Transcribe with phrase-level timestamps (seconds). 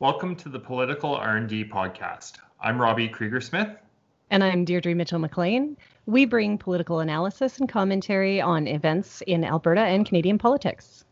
[0.00, 2.34] Welcome to the Political R&D podcast.
[2.60, 3.68] I'm Robbie Krieger Smith.
[4.30, 5.76] And I'm Deirdre Mitchell McLean.
[6.06, 11.04] We bring political analysis and commentary on events in Alberta and Canadian politics.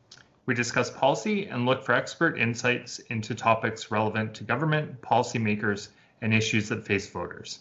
[0.47, 5.89] We discuss policy and look for expert insights into topics relevant to government, policymakers,
[6.23, 7.59] and issues that face voters.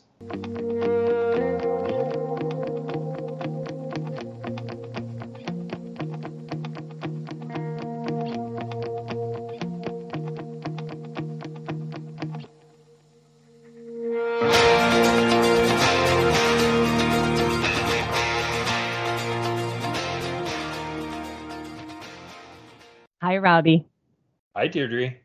[24.54, 25.15] Hi, Deirdre.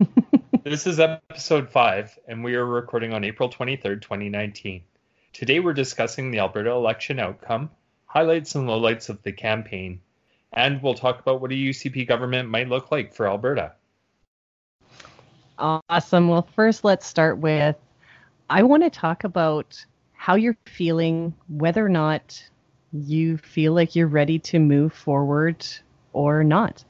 [0.64, 4.82] this is episode five, and we are recording on April 23rd, 2019.
[5.32, 7.70] Today, we're discussing the Alberta election outcome,
[8.06, 10.00] highlights and lowlights of the campaign,
[10.52, 13.74] and we'll talk about what a UCP government might look like for Alberta.
[15.56, 16.28] Awesome.
[16.28, 17.76] Well, first, let's start with
[18.50, 22.42] I want to talk about how you're feeling, whether or not
[22.92, 25.64] you feel like you're ready to move forward
[26.12, 26.84] or not.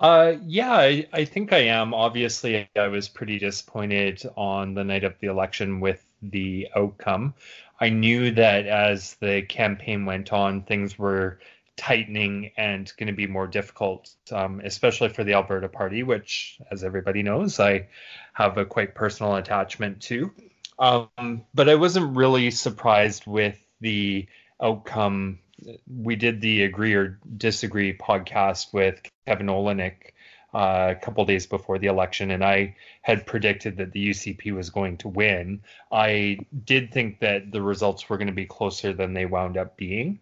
[0.00, 1.92] Uh, yeah, I, I think I am.
[1.92, 7.34] Obviously, I was pretty disappointed on the night of the election with the outcome.
[7.80, 11.40] I knew that as the campaign went on, things were
[11.76, 16.84] tightening and going to be more difficult, um, especially for the Alberta Party, which, as
[16.84, 17.88] everybody knows, I
[18.34, 20.32] have a quite personal attachment to.
[20.78, 24.26] Um, but I wasn't really surprised with the
[24.60, 25.40] outcome
[25.86, 30.12] we did the agree or disagree podcast with Kevin Olenick
[30.54, 34.70] uh, a couple days before the election, and I had predicted that the UCP was
[34.70, 35.60] going to win.
[35.92, 39.76] I did think that the results were going to be closer than they wound up
[39.76, 40.20] being.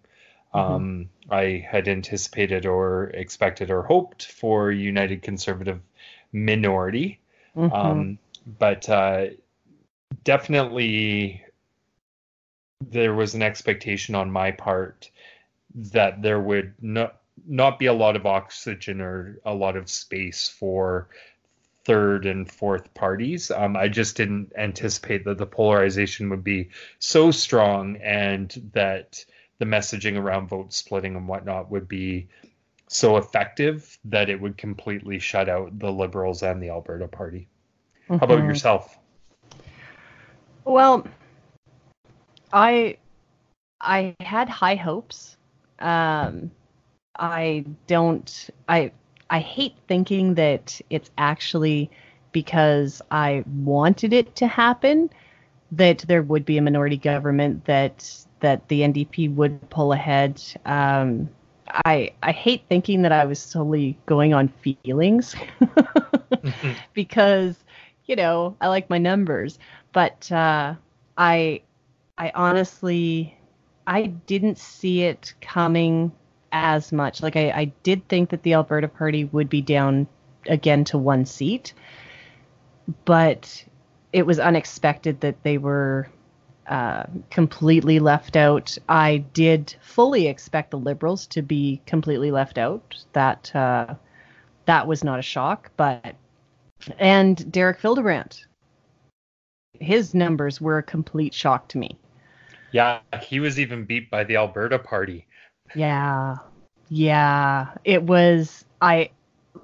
[0.55, 0.73] Mm-hmm.
[0.73, 5.81] Um, I had anticipated or expected or hoped for United Conservative
[6.33, 7.21] minority,
[7.57, 7.73] mm-hmm.
[7.73, 8.19] um,
[8.59, 9.27] but uh,
[10.25, 11.43] definitely
[12.81, 15.11] there was an expectation on my part
[15.75, 20.49] that there would not not be a lot of oxygen or a lot of space
[20.49, 21.09] for
[21.85, 23.51] third and fourth parties.
[23.51, 29.25] Um, I just didn't anticipate that the polarization would be so strong and that
[29.59, 32.29] the messaging around vote splitting and whatnot would be
[32.89, 37.49] so effective that it would completely shut out the Liberals and the Alberta Party.
[38.05, 38.17] Mm-hmm.
[38.17, 38.49] How about mm-hmm.
[38.49, 38.99] yourself?
[40.65, 41.07] Well,
[42.53, 42.97] I
[43.81, 45.37] I had high hopes.
[45.79, 46.51] Um,
[47.19, 48.51] I don't.
[48.69, 48.93] I
[49.31, 51.91] I hate thinking that it's actually
[52.33, 55.11] because I wanted it to happen
[55.73, 60.43] that there would be a minority government that that the NDP would pull ahead.
[60.65, 61.29] Um,
[61.85, 65.35] I I hate thinking that I was solely going on feelings
[66.95, 67.57] because
[68.07, 69.59] you know I like my numbers,
[69.93, 70.75] but uh,
[71.19, 71.63] I
[72.19, 73.37] I honestly
[73.87, 76.13] I didn't see it coming
[76.51, 77.23] as much.
[77.23, 80.07] Like I, I did think that the Alberta Party would be down
[80.47, 81.73] again to one seat,
[83.05, 83.65] but
[84.13, 86.09] it was unexpected that they were
[86.67, 88.77] uh, completely left out.
[88.89, 93.05] I did fully expect the Liberals to be completely left out.
[93.13, 93.95] That uh,
[94.65, 96.17] that was not a shock, but
[96.99, 98.47] and Derek Fildebrandt,
[99.79, 101.99] his numbers were a complete shock to me.
[102.77, 105.27] Yeah, he was even beat by the Alberta Party.
[105.75, 106.37] Yeah.
[106.91, 107.69] Yeah.
[107.85, 109.13] It was I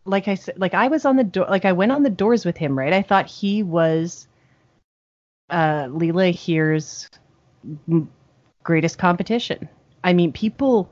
[0.06, 2.46] like I said like I was on the door like I went on the doors
[2.46, 2.94] with him, right?
[2.94, 4.26] I thought he was
[5.50, 7.10] uh Leela Aheer's
[8.62, 9.68] greatest competition.
[10.02, 10.90] I mean, people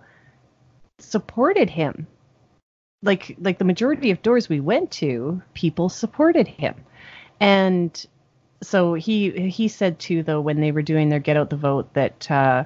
[0.98, 2.06] supported him.
[3.02, 6.74] Like like the majority of doors we went to, people supported him.
[7.40, 8.06] And
[8.62, 11.92] so he he said too though when they were doing their get out the vote
[11.94, 12.64] that uh,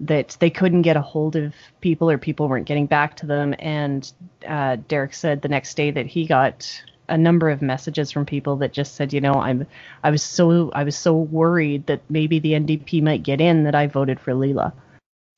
[0.00, 3.54] that they couldn't get a hold of people or people weren't getting back to them
[3.58, 4.12] and
[4.46, 8.56] uh, Derek said the next day that he got a number of messages from people
[8.56, 9.66] that just said you know I'm
[10.02, 13.74] I was so I was so worried that maybe the NDP might get in that
[13.74, 14.72] I voted for Leela.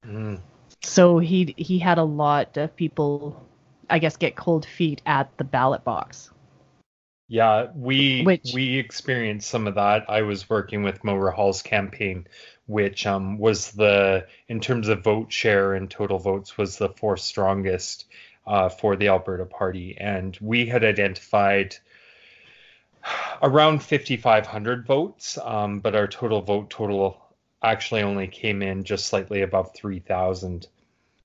[0.06, 0.40] Mm.
[0.82, 3.46] So he he had a lot of people
[3.88, 6.31] I guess get cold feet at the ballot box.
[7.32, 10.04] Yeah, we which, we experienced some of that.
[10.10, 12.26] I was working with Mo Rahal's campaign,
[12.66, 17.20] which um, was the in terms of vote share and total votes was the fourth
[17.20, 18.04] strongest
[18.46, 21.74] uh, for the Alberta Party, and we had identified
[23.42, 27.16] around 5,500 votes, um, but our total vote total
[27.62, 30.66] actually only came in just slightly above 3,000.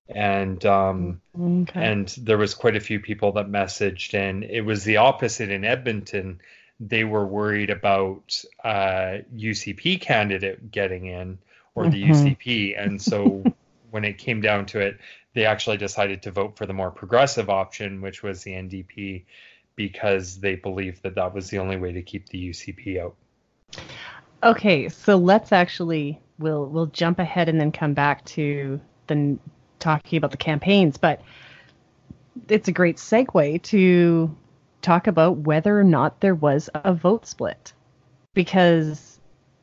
[0.10, 1.84] And um, okay.
[1.84, 5.66] and there was quite a few people that messaged, and it was the opposite in
[5.66, 6.40] Edmonton.
[6.80, 11.40] They were worried about uh, UCP candidate getting in
[11.76, 12.28] or the mm-hmm.
[12.28, 13.44] UCP, and so
[13.92, 14.98] when it came down to it,
[15.34, 19.24] they actually decided to vote for the more progressive option, which was the NDP,
[19.76, 23.16] because they believed that that was the only way to keep the UCP out.
[24.44, 29.38] Okay, so let's actually we'll we'll jump ahead and then come back to the
[29.80, 31.22] talking about the campaigns, but
[32.48, 34.36] it's a great segue to
[34.82, 37.74] talk about whether or not there was a vote split.
[38.34, 39.20] Because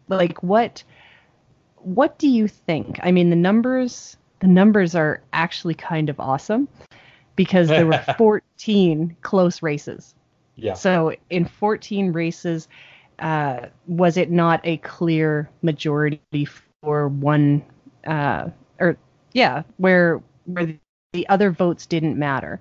[0.09, 0.83] like what
[1.79, 2.99] what do you think?
[3.03, 6.69] I mean the numbers the numbers are actually kind of awesome
[7.37, 10.15] because there were 14 close races.
[10.57, 10.75] Yeah.
[10.75, 12.69] So in 14 races,
[13.19, 16.47] uh, was it not a clear majority
[16.83, 17.65] for one,
[18.07, 18.97] uh, or
[19.35, 20.75] yeah, where where
[21.13, 22.61] the other votes didn't matter?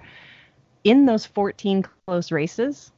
[0.83, 2.91] In those 14 close races,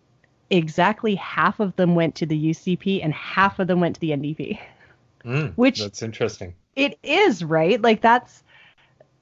[0.49, 4.09] exactly half of them went to the UCP and half of them went to the
[4.09, 4.59] NDP.
[5.23, 6.55] Mm, which that's interesting.
[6.75, 7.79] It is right.
[7.79, 8.41] Like that's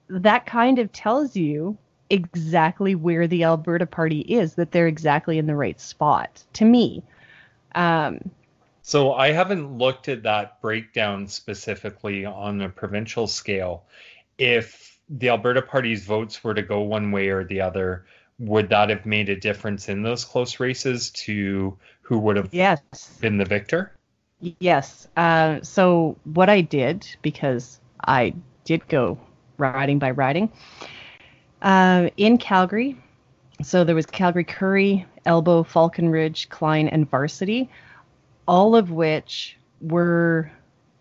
[0.08, 1.78] that kind of tells you
[2.10, 7.04] exactly where the Alberta Party is, that they're exactly in the right spot to me.
[7.74, 8.30] Um,
[8.84, 13.86] so I haven't looked at that breakdown specifically on a provincial scale.
[14.38, 18.06] If the Alberta Party's votes were to go one way or the other,
[18.40, 23.18] would that have made a difference in those close races to who would have yes.
[23.22, 23.92] been the victor?
[24.60, 25.08] Yes.
[25.16, 28.34] Uh, so what I did, because I
[28.66, 29.18] did go
[29.58, 30.52] riding by riding,
[31.62, 32.98] uh, in Calgary,
[33.62, 37.70] so there was Calgary Currie, Elbow, Falconridge, Klein, and Varsity,
[38.48, 40.52] all of which were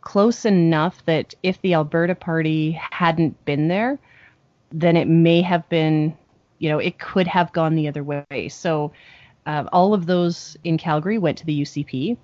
[0.03, 3.99] close enough that if the Alberta Party hadn't been there,
[4.71, 6.17] then it may have been,
[6.59, 8.49] you know, it could have gone the other way.
[8.51, 8.93] So
[9.47, 12.17] uh, all of those in Calgary went to the UCP,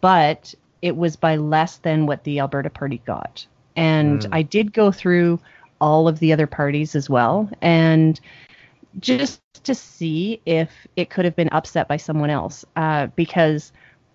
[0.00, 3.46] but it was by less than what the Alberta Party got.
[3.76, 4.28] And mm.
[4.32, 5.40] I did go through
[5.80, 7.50] all of the other parties as well.
[7.60, 8.20] And
[8.98, 12.64] just to see if it could have been upset by someone else.
[12.76, 13.72] Uh, because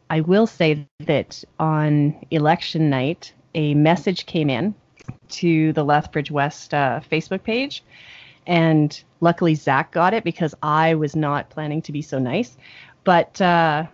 [0.09, 4.75] I will say that on election night, a message came in
[5.29, 7.83] to the Lethbridge West uh, Facebook page.
[8.47, 12.55] And luckily, Zach got it because I was not planning to be so nice.
[13.03, 13.87] But, uh,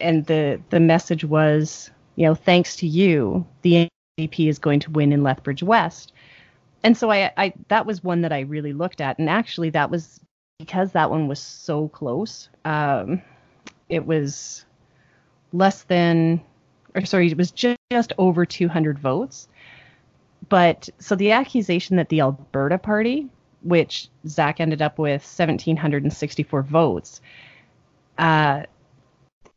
[0.00, 3.88] and the, the message was, you know, thanks to you, the
[4.18, 6.12] NDP is going to win in Lethbridge West
[6.82, 9.90] and so I, I that was one that I really looked at, and actually that
[9.90, 10.20] was
[10.58, 12.48] because that one was so close.
[12.64, 13.22] Um,
[13.88, 14.64] it was
[15.52, 16.40] less than,
[16.94, 19.48] or sorry, it was just, just over 200 votes.
[20.48, 23.28] But so the accusation that the Alberta Party,
[23.62, 27.20] which Zach ended up with 1,764 votes,
[28.18, 28.62] uh,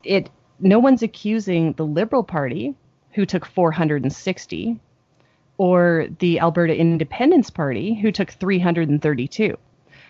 [0.03, 0.29] it
[0.59, 2.75] no one's accusing the Liberal Party,
[3.13, 4.79] who took 460,
[5.57, 9.57] or the Alberta Independence Party, who took 332.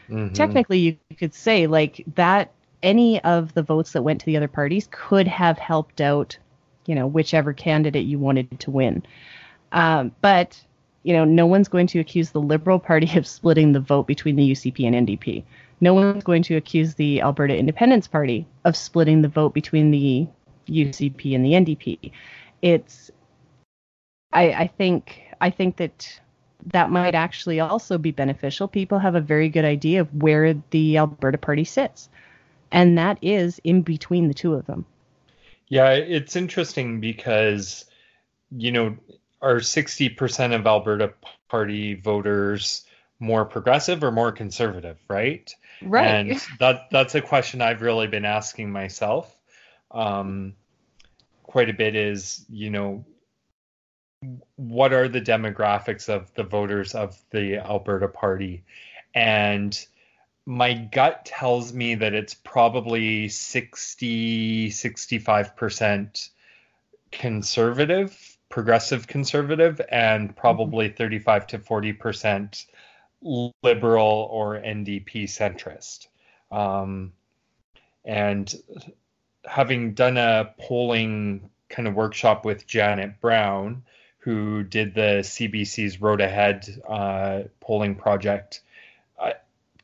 [0.10, 0.34] Mm-hmm.
[0.34, 2.52] Technically, you could say like that.
[2.84, 6.38] Any of the votes that went to the other parties could have helped out,
[6.86, 9.04] you know, whichever candidate you wanted to win.
[9.72, 10.62] Um, but
[11.04, 14.36] you know, no one's going to accuse the Liberal Party of splitting the vote between
[14.36, 15.44] the UCP and NDP.
[15.80, 20.28] No one's going to accuse the Alberta Independence Party of splitting the vote between the
[20.68, 22.12] UCP and the NDP.
[22.62, 23.10] It's,
[24.32, 26.20] I, I think I think that
[26.68, 28.68] that might actually also be beneficial.
[28.68, 32.10] People have a very good idea of where the Alberta Party sits,
[32.72, 34.86] and that is in between the two of them.
[35.68, 37.86] Yeah, it's interesting because,
[38.52, 38.98] you know,
[39.42, 41.14] are 60% of Alberta
[41.50, 42.86] Party voters
[43.20, 45.54] more progressive or more conservative, right?
[45.82, 46.08] Right.
[46.08, 49.36] And that that's a question I've really been asking myself
[49.92, 50.54] um,
[51.44, 53.06] quite a bit is, you know,
[54.56, 58.64] what are the demographics of the voters of the Alberta Party?
[59.14, 59.78] And
[60.46, 66.30] my gut tells me that it's probably 60, 65%
[67.12, 70.98] conservative, progressive conservative, and probably mm-hmm.
[70.98, 72.66] 35 to 40%
[73.22, 76.08] liberal or NDP centrist.
[76.52, 77.14] Um,
[78.04, 78.54] and
[79.46, 83.84] having done a polling kind of workshop with Janet Brown,
[84.20, 88.62] who did the CBC's Road Ahead uh, polling project,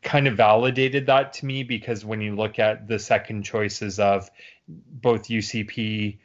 [0.02, 4.30] kind of validated that to me because when you look at the second choices of
[4.68, 6.18] both UCP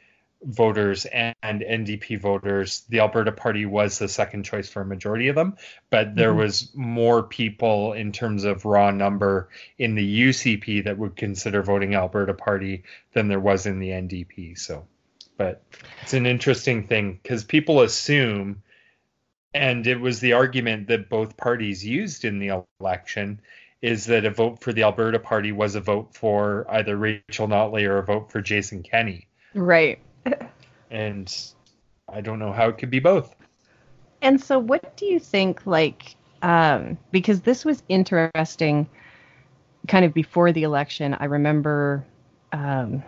[0.43, 5.35] voters and, NDP voters, the Alberta Party was the second choice for a majority of
[5.35, 5.55] them,
[5.89, 6.39] but there mm-hmm.
[6.39, 11.95] was more people in terms of raw number in the UCP that would consider voting
[11.95, 14.57] Alberta Party than there was in the NDP.
[14.57, 14.85] So,
[15.37, 15.63] but
[16.01, 18.63] it's an interesting thing because people assume,
[19.53, 23.39] and it was the argument that both parties used in the election.
[23.83, 27.87] Is that a vote for the Alberta Party was a vote for either Rachel Notley
[27.87, 29.27] or a vote for Jason Kenney?
[29.53, 29.99] Right
[30.93, 31.35] and
[32.07, 33.35] I don't know how it could be both.
[34.21, 35.65] And so, what do you think?
[35.65, 38.87] Like, um, because this was interesting,
[39.87, 41.13] kind of before the election.
[41.19, 42.05] I remember,
[42.53, 43.03] um,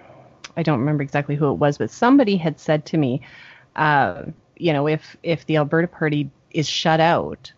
[0.58, 3.22] I don't remember exactly who it was, but somebody had said to me,
[3.76, 4.24] uh,
[4.58, 7.54] you know, if if the Alberta Party is shut out,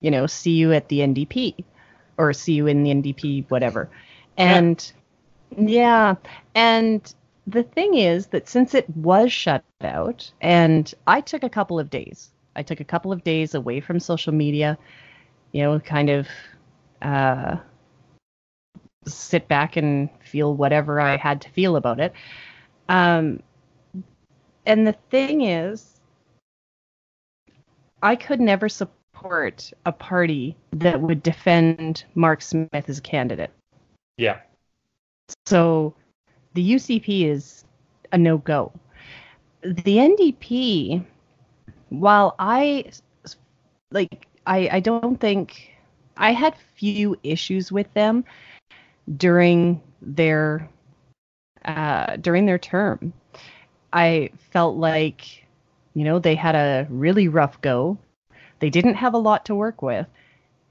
[0.00, 1.62] you know, see you at the NDP,
[2.20, 3.88] or see you in the NDP, whatever.
[4.36, 4.92] And
[5.56, 6.14] yeah, yeah
[6.54, 7.14] and
[7.46, 11.90] the thing is that since it was shut out, and I took a couple of
[11.90, 14.78] days, I took a couple of days away from social media,
[15.52, 16.28] you know, kind of
[17.00, 17.56] uh,
[19.06, 22.12] sit back and feel whatever I had to feel about it.
[22.88, 23.42] Um,
[24.66, 26.00] and the thing is,
[28.02, 28.99] I could never support
[29.86, 33.50] a party that would defend Mark Smith as a candidate.
[34.16, 34.38] Yeah.
[35.46, 35.94] So
[36.54, 37.64] the UCP is
[38.12, 38.72] a no go.
[39.62, 41.04] The NDP,
[41.90, 42.90] while I
[43.90, 45.74] like, I, I don't think
[46.16, 48.24] I had few issues with them
[49.16, 50.68] during their
[51.64, 53.12] uh, during their term.
[53.92, 55.44] I felt like,
[55.94, 57.98] you know, they had a really rough go.
[58.60, 60.06] They didn't have a lot to work with.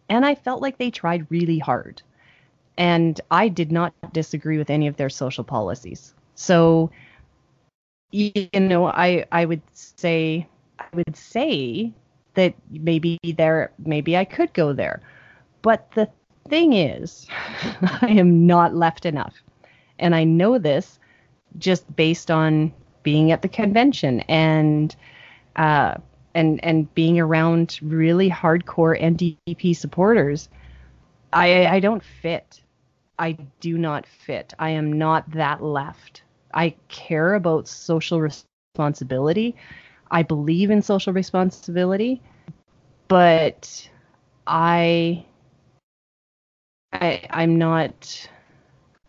[0.08, 2.01] And I felt like they tried really hard
[2.79, 6.13] and I did not disagree with any of their social policies.
[6.36, 6.89] So,
[8.12, 10.48] you know, I I would say
[10.79, 11.91] I would say
[12.36, 15.01] that maybe there maybe I could go there,
[15.62, 16.10] but the
[16.48, 17.27] thing is,
[18.01, 19.36] I am not left enough,
[20.00, 21.00] and I know this
[21.58, 24.96] just based on being at the convention and.
[25.55, 25.96] Uh,
[26.34, 30.50] and and being around really hardcore NDP supporters,
[31.34, 32.62] I I don't fit.
[33.18, 34.54] I do not fit.
[34.60, 36.24] I am not that left.
[36.54, 39.56] I care about social responsibility.
[40.12, 42.22] I believe in social responsibility,
[43.08, 43.90] but
[44.48, 45.26] I
[46.94, 48.30] I I'm not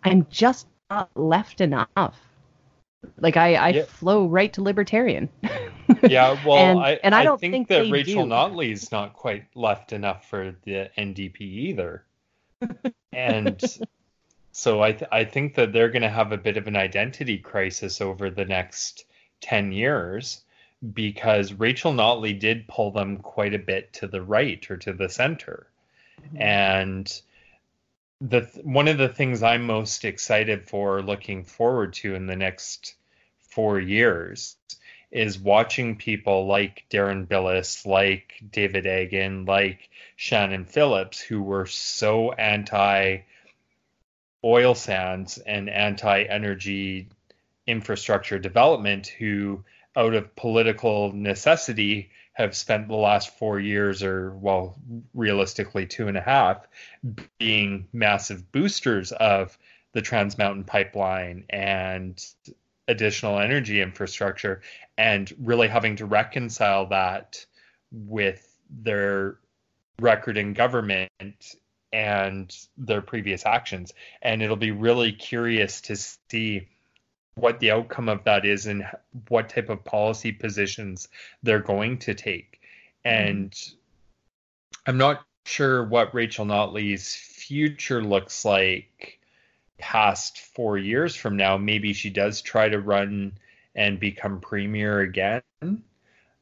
[0.03, 2.17] I'm just not left enough.
[3.19, 3.85] Like I, I yeah.
[3.85, 5.28] flow right to libertarian.
[6.02, 8.30] yeah, well, and, I, and I, I don't think, think that Rachel do.
[8.30, 12.04] Notley is not quite left enough for the NDP either.
[13.12, 13.62] and
[14.52, 17.38] so I th- I think that they're going to have a bit of an identity
[17.38, 19.04] crisis over the next
[19.40, 20.42] 10 years
[20.95, 25.09] because Rachel Notley did pull them quite a bit to the right or to the
[25.09, 25.66] center.
[26.23, 26.42] Mm-hmm.
[26.42, 27.23] And
[28.21, 32.95] the one of the things I'm most excited for looking forward to in the next
[33.49, 34.57] 4 years
[35.11, 42.33] is watching people like Deron Bilous, like David Eggen, like Shannon Phillips who were so
[42.33, 43.19] anti
[44.45, 47.09] oil sands and anti energy
[47.67, 49.65] infrastructure development who,
[49.97, 54.78] out of political necessity, have spent the last four years, or well,
[55.14, 56.66] realistically two and a half,
[57.38, 59.58] being massive boosters of
[59.92, 62.25] the Trans Mountain Pipeline and
[62.88, 64.62] additional energy infrastructure,
[64.96, 67.44] and really having to reconcile that
[67.92, 69.38] with their
[70.00, 71.56] record in government
[71.92, 73.92] and their previous actions.
[74.22, 76.68] And it'll be really curious to see
[77.34, 78.84] what the outcome of that is and
[79.28, 81.08] what type of policy positions
[81.42, 82.60] they're going to take.
[83.04, 83.76] And mm-hmm.
[84.87, 89.18] I'm not sure what Rachel Notley's future looks like
[89.78, 91.56] past four years from now.
[91.56, 93.32] Maybe she does try to run
[93.75, 95.42] and become premier again.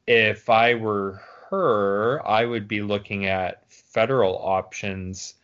[0.07, 5.35] If I were her, I would be looking at federal options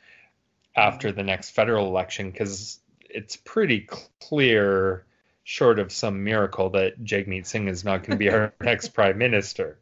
[0.76, 3.86] after the next federal election because it's pretty
[4.20, 5.04] clear,
[5.44, 9.18] short of some miracle, that Jagmeet Singh is not going to be our next prime
[9.18, 9.78] minister.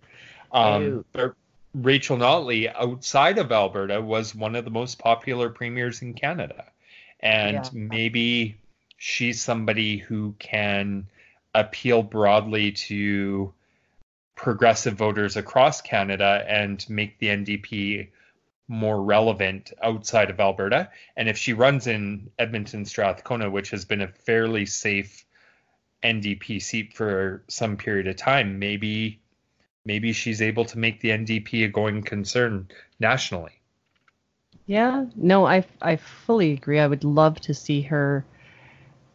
[0.52, 1.34] Um, but
[1.74, 6.66] Rachel Notley, outside of Alberta, was one of the most popular premiers in Canada.
[7.20, 7.70] And yeah.
[7.72, 8.58] maybe
[8.98, 11.06] she's somebody who can
[11.54, 13.52] appeal broadly to
[14.34, 18.08] progressive voters across Canada and make the NDP
[18.68, 20.90] more relevant outside of Alberta.
[21.16, 25.24] And if she runs in Edmonton Strathcona, which has been a fairly safe
[26.02, 29.20] NDP seat for some period of time, maybe
[29.84, 32.68] maybe she's able to make the NDP a going concern
[33.00, 33.52] nationally.
[34.66, 36.78] Yeah, no, I I fully agree.
[36.78, 38.24] I would love to see her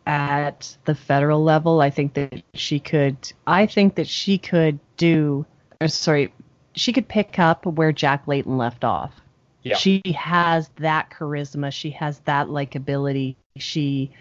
[0.06, 1.82] at the federal level.
[1.82, 3.18] I think that she could.
[3.46, 5.46] I think that she could do.
[5.80, 6.34] Or sorry,
[6.76, 9.14] she could pick up where Jack Layton left off.
[9.64, 9.76] Yeah.
[9.76, 11.72] She has that charisma.
[11.72, 13.36] She has that likability.
[13.58, 14.12] She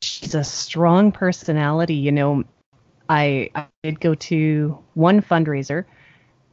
[0.00, 1.94] she's a strong personality.
[1.94, 2.44] You know,
[3.08, 5.84] I I did go to one fundraiser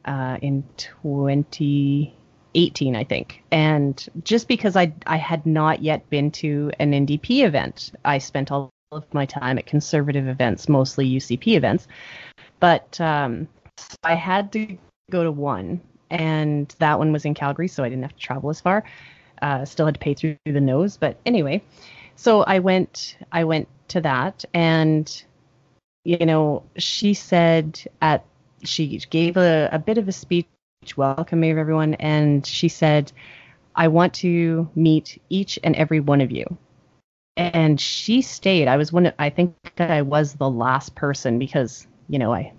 [0.04, 6.70] uh, in 2018, I think, and just because I I had not yet been to
[6.78, 11.88] an NDP event, I spent all of my time at conservative events, mostly UCP events,
[12.60, 13.48] but um,
[14.04, 14.76] I had to
[15.10, 18.50] go to one, and that one was in Calgary, so I didn't have to travel
[18.50, 18.84] as far.
[19.40, 21.62] Uh, still had to pay through the nose, but anyway,
[22.22, 25.24] so I went I went to that, and
[26.04, 28.24] you know, she said at
[28.62, 30.46] she gave a, a bit of a speech
[30.96, 33.10] welcoming everyone, and she said,
[33.74, 36.44] "I want to meet each and every one of you."
[37.36, 38.68] And she stayed.
[38.68, 39.06] I was one.
[39.06, 42.52] Of, I think I was the last person because you know I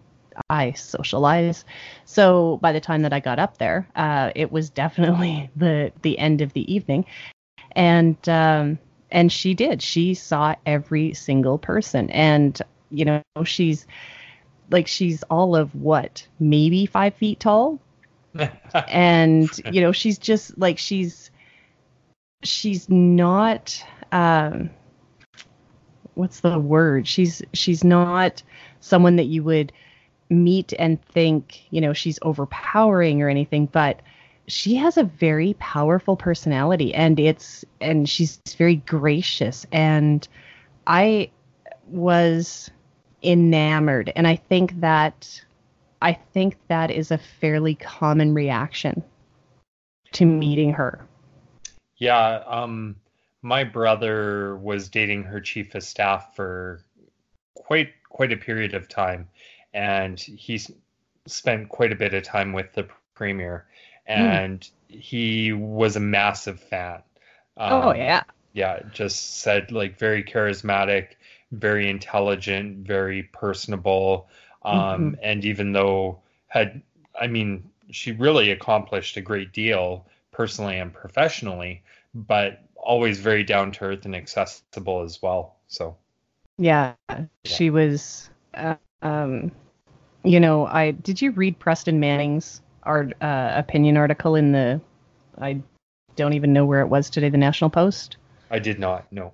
[0.49, 1.63] I socialize.
[2.03, 6.19] So by the time that I got up there, uh, it was definitely the the
[6.19, 7.05] end of the evening,
[7.77, 8.77] and um,
[9.13, 9.81] and she did.
[9.81, 13.87] She saw every single person, and you know she's
[14.69, 17.79] like she's all of what maybe five feet tall,
[18.89, 21.31] and you know she's just like she's
[22.41, 24.69] she's not um
[26.15, 27.07] what's the word?
[27.07, 28.41] She's she's not
[28.79, 29.71] someone that you would
[30.29, 34.01] meet and think, you know, she's overpowering or anything, but
[34.47, 40.27] she has a very powerful personality and it's and she's very gracious and
[40.85, 41.31] I
[41.87, 42.69] was
[43.23, 45.41] enamored and I think that
[46.01, 49.01] I think that is a fairly common reaction
[50.11, 51.07] to meeting her.
[51.97, 52.97] Yeah, um
[53.41, 56.81] my brother was dating her chief of staff for
[57.55, 59.27] quite quite a period of time
[59.73, 60.69] and he's
[61.25, 63.65] spent quite a bit of time with the premier.
[64.05, 64.99] And mm.
[64.99, 67.01] he was a massive fan.
[67.57, 68.23] Um, oh yeah.
[68.53, 71.15] Yeah, just said like very charismatic,
[71.51, 74.27] very intelligent, very personable,
[74.63, 75.15] um, mm-hmm.
[75.23, 76.81] and even though had,
[77.19, 81.81] I mean, she really accomplished a great deal personally and professionally,
[82.13, 85.55] but always very down to earth and accessible as well.
[85.67, 85.97] So.
[86.57, 87.25] Yeah, yeah.
[87.45, 88.29] she was.
[88.53, 89.51] Uh, um,
[90.23, 94.81] you know, I did you read Preston Manning's art, uh, opinion article in the
[95.39, 95.61] I
[96.15, 98.17] don't even know where it was today, the National Post?
[98.51, 99.05] I did not.
[99.11, 99.33] No.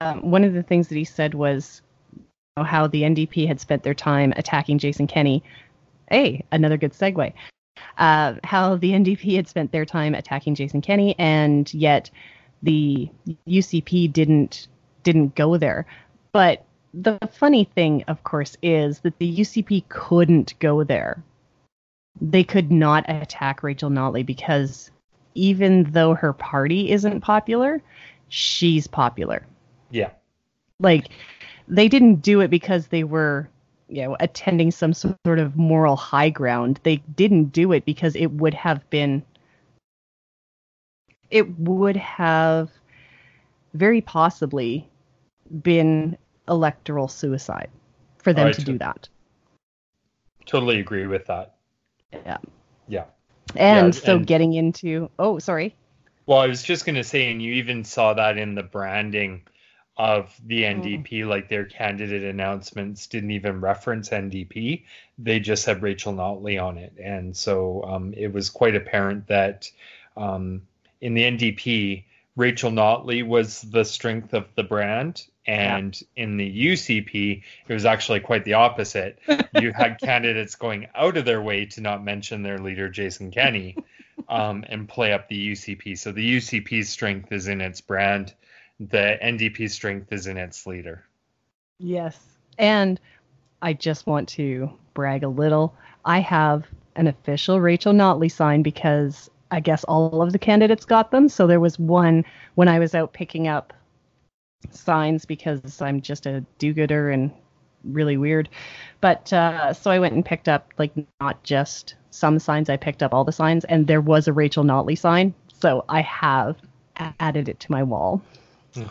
[0.00, 1.82] Um, one of the things that he said was
[2.16, 2.24] you
[2.56, 5.42] know, how the NDP had spent their time attacking Jason Kenney.
[6.10, 7.32] Hey, another good segue.
[7.98, 12.10] Uh, how the NDP had spent their time attacking Jason Kenney, and yet
[12.62, 13.08] the
[13.46, 14.68] UCP didn't
[15.02, 15.86] didn't go there.
[16.32, 21.22] But the funny thing, of course, is that the UCP couldn't go there.
[22.20, 24.90] They could not attack Rachel Notley because
[25.34, 27.80] even though her party isn't popular,
[28.28, 29.46] she's popular.
[29.90, 30.10] Yeah.
[30.80, 31.08] Like
[31.68, 33.48] they didn't do it because they were,
[33.88, 36.80] you know, attending some sort of moral high ground.
[36.82, 39.22] They didn't do it because it would have been
[41.30, 42.70] it would have
[43.74, 44.88] very possibly
[45.62, 46.16] been
[46.48, 47.70] electoral suicide
[48.18, 49.08] for them oh, to do that.
[50.46, 51.54] Totally agree with that.
[52.12, 52.38] Yeah.
[52.86, 53.04] Yeah.
[53.56, 55.74] And yeah, so and, getting into oh sorry.
[56.26, 59.42] Well, I was just gonna say, and you even saw that in the branding
[59.98, 61.28] of the NDP, mm.
[61.28, 64.84] like their candidate announcements didn't even reference NDP.
[65.18, 66.92] They just had Rachel Notley on it.
[67.02, 69.68] And so um, it was quite apparent that
[70.16, 70.62] um,
[71.00, 72.04] in the NDP,
[72.38, 76.22] Rachel Notley was the strength of the brand and yeah.
[76.22, 79.18] in the UCP, it was actually quite the opposite.
[79.60, 83.76] you had candidates going out of their way to not mention their leader, Jason Kenney,
[84.28, 85.98] um, and play up the UCP.
[85.98, 88.34] So the UCP's strength is in its brand,
[88.78, 91.02] the NDP strength is in its leader.
[91.80, 92.16] Yes.
[92.56, 93.00] And
[93.60, 95.74] I just want to brag a little.
[96.04, 101.10] I have an official Rachel Notley sign because I guess all of the candidates got
[101.10, 101.28] them.
[101.28, 103.72] So there was one when I was out picking up
[104.70, 107.30] signs because I'm just a do-gooder and
[107.84, 108.48] really weird.
[109.00, 113.02] But uh, so I went and picked up like not just some signs, I picked
[113.02, 116.56] up all the signs, and there was a Rachel Notley sign, so I have
[117.20, 118.22] added it to my wall.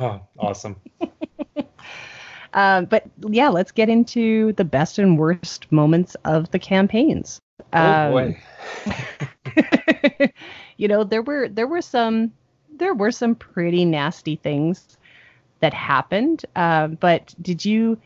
[0.02, 0.76] Oh, awesome.
[2.54, 7.40] Um, but yeah, let's get into the best and worst moments of the campaigns.
[7.78, 8.40] Oh Um, boy.
[10.78, 12.32] you know, there were there were some
[12.70, 14.98] there were some pretty nasty things
[15.60, 16.46] that happened.
[16.56, 18.00] Uh, but did you,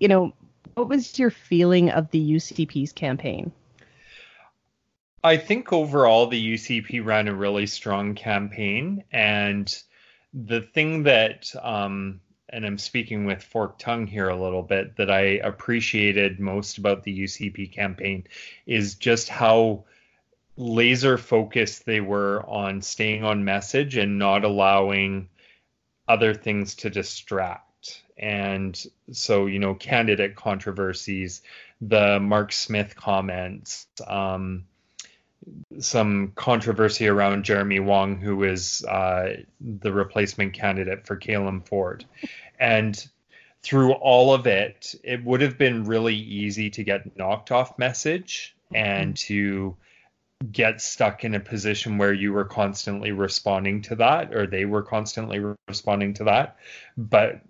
[0.00, 0.32] you know,
[0.74, 3.52] what was your feeling of the UCP's campaign?
[5.22, 9.72] I think overall the UCP ran a really strong campaign, and
[10.32, 12.20] the thing that, um,
[12.50, 17.02] and I'm speaking with forked tongue here a little bit, that I appreciated most about
[17.02, 18.26] the UCP campaign
[18.66, 19.84] is just how
[20.56, 25.28] laser focused they were on staying on message and not allowing
[26.08, 28.02] other things to distract.
[28.16, 28.82] And
[29.12, 31.42] so, you know, candidate controversies,
[31.80, 34.64] the Mark Smith comments, um,
[35.78, 42.04] some controversy around Jeremy Wong, who is uh, the replacement candidate for Caylan Ford.
[42.58, 43.08] And
[43.62, 48.56] through all of it, it would have been really easy to get knocked off message
[48.74, 49.76] and to
[50.52, 54.82] get stuck in a position where you were constantly responding to that or they were
[54.82, 56.56] constantly re- responding to that.
[56.96, 57.40] But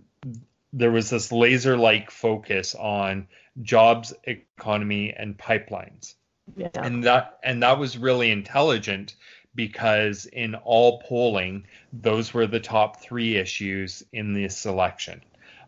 [0.73, 3.27] there was this laser like focus on
[3.61, 6.15] jobs, economy, and pipelines
[6.55, 6.69] Yeah.
[6.75, 9.15] and that and that was really intelligent
[9.55, 15.21] because in all polling those were the top three issues in this election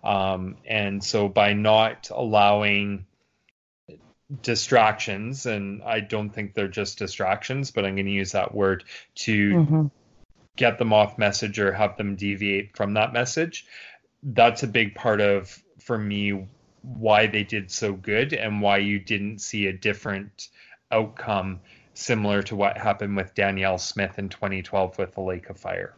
[0.04, 3.06] um, and so by not allowing
[4.42, 8.84] distractions and i don't think they're just distractions but i'm going to use that word
[9.14, 9.92] to Mhm.
[10.56, 13.66] get them off message or have them deviate from that message
[14.24, 16.48] that's a big part of for me
[16.84, 20.48] why they did so good and why you didn't see a different
[20.92, 21.60] outcome
[21.94, 25.94] similar to what happened with Danielle Smith in 2012 with the Lake of Fire.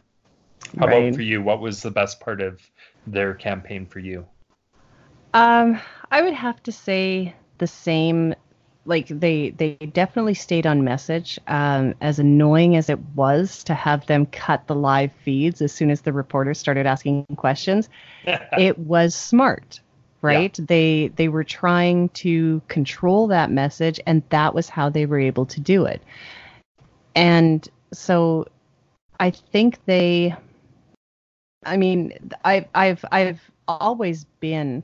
[0.78, 1.04] How Right.
[1.04, 1.42] about for you?
[1.42, 2.60] What was the best part of
[3.06, 4.26] their campaign for you?
[5.32, 5.80] Um,
[6.10, 8.34] I would have to say the same.
[8.86, 11.38] Like they they definitely stayed on message.
[11.46, 15.90] Um, as annoying as it was to have them cut the live feeds as soon
[15.90, 17.88] as the reporters started asking questions,
[18.58, 19.80] it was smart,
[20.24, 20.58] right?
[20.58, 25.46] They they were trying to control that message, and that was how they were able
[25.46, 26.02] to do it.
[27.14, 28.46] And so,
[29.20, 30.34] I think they.
[31.64, 32.12] I mean,
[32.44, 34.82] I've I've I've always been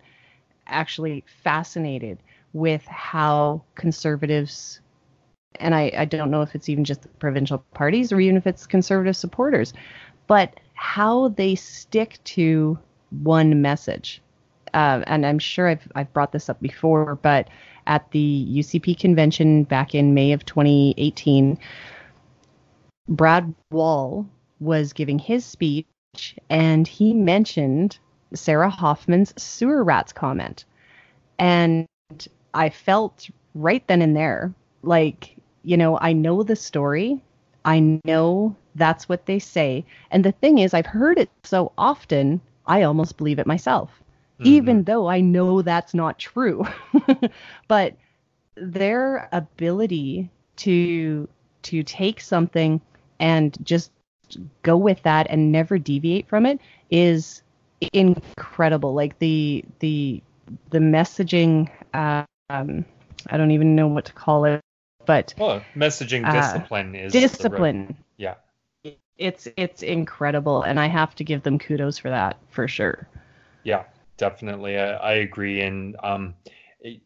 [0.66, 2.18] actually fascinated
[2.52, 4.80] with how conservatives
[5.58, 8.46] and I, I don't know if it's even just the provincial parties or even if
[8.46, 9.72] it's conservative supporters,
[10.26, 12.78] but how they stick to
[13.10, 14.22] one message.
[14.74, 17.48] Uh, and I'm sure I've, I've brought this up before, but
[17.86, 21.58] at the UCP convention back in May of 2018,
[23.08, 24.26] Brad Wall
[24.60, 25.86] was giving his speech
[26.48, 27.98] and he mentioned
[28.34, 30.64] Sarah Hoffman's sewer rats comment.
[31.38, 31.86] And
[32.54, 37.20] I felt right then and there like, you know, I know the story.
[37.64, 39.84] I know that's what they say.
[40.10, 43.99] And the thing is, I've heard it so often, I almost believe it myself,
[44.44, 46.64] even though I know that's not true.
[47.68, 47.94] but
[48.56, 51.28] their ability to
[51.62, 52.80] to take something
[53.18, 53.90] and just
[54.62, 56.58] go with that and never deviate from it
[56.90, 57.42] is
[57.92, 58.94] incredible.
[58.94, 60.22] Like the the
[60.70, 62.84] the messaging um
[63.28, 64.60] i don't even know what to call it
[65.06, 67.96] but Well, messaging Uh, discipline is the right- discipline.
[68.16, 68.34] Yeah.
[69.16, 73.06] it's it's incredible and i have to give them kudos for that for sure.
[73.62, 73.84] Yeah,
[74.20, 74.78] definitely.
[74.78, 75.60] I, I agree.
[75.62, 76.34] And um,
[76.78, 77.00] it,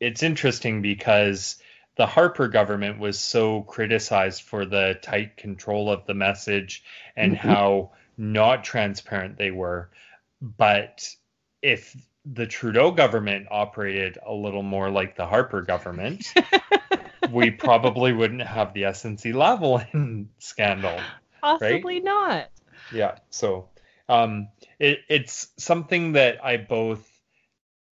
[0.00, 1.56] it's interesting because
[1.96, 6.82] the Harper government was so criticized for the tight control of the message
[7.16, 7.38] and Mhm.
[7.38, 9.88] how not transparent they were.
[10.42, 11.08] But
[11.62, 16.26] if the Trudeau government operated a little more like the Harper government,
[17.32, 20.98] we probably wouldn't have the SNC Lavalin scandal.
[21.40, 22.48] possibly not
[22.92, 23.16] Yeah.
[23.30, 23.68] So
[24.08, 27.06] um, it, it's something that I both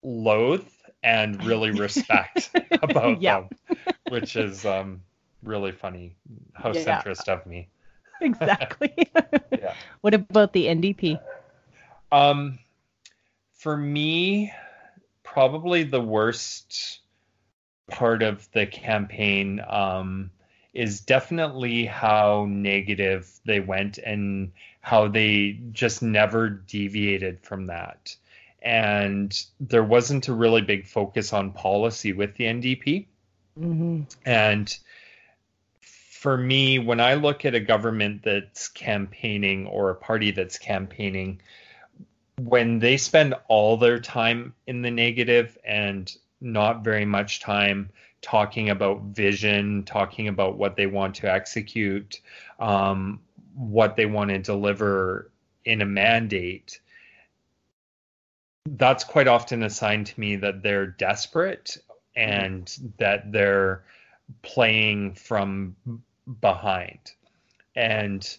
[0.04, 0.68] loathe
[1.04, 3.42] and really respect about Yeah.
[3.42, 3.50] them,
[4.08, 5.02] which is um,
[5.44, 6.16] really funny.
[6.54, 7.02] How Yeah.
[7.04, 7.70] centrist of me.
[8.22, 8.94] exactly
[9.62, 9.74] Yeah.
[10.02, 11.20] what about the ndp
[12.12, 12.60] Um,
[13.54, 14.54] for me,
[15.24, 17.00] probably the worst
[17.90, 20.32] part of the campaign um,
[20.74, 28.16] is definitely how negative they went and how they just never deviated from that.
[28.62, 33.06] And there wasn't a really big focus on policy with the NDP.
[33.60, 34.02] mm-hmm.
[34.26, 34.76] And
[35.82, 41.42] for me, when I look at a government that's campaigning or a party that's campaigning,
[42.42, 47.90] when they spend all their time in the negative and not very much time
[48.24, 52.22] talking about vision, talking about what they want to execute,
[52.60, 53.20] um,
[53.54, 55.30] what they want to deliver
[55.66, 56.80] in a mandate,
[58.66, 61.78] that's quite often a sign to me that they're desperate
[62.16, 63.84] and that they're
[64.42, 65.76] playing from
[66.42, 67.12] behind.
[67.76, 68.38] And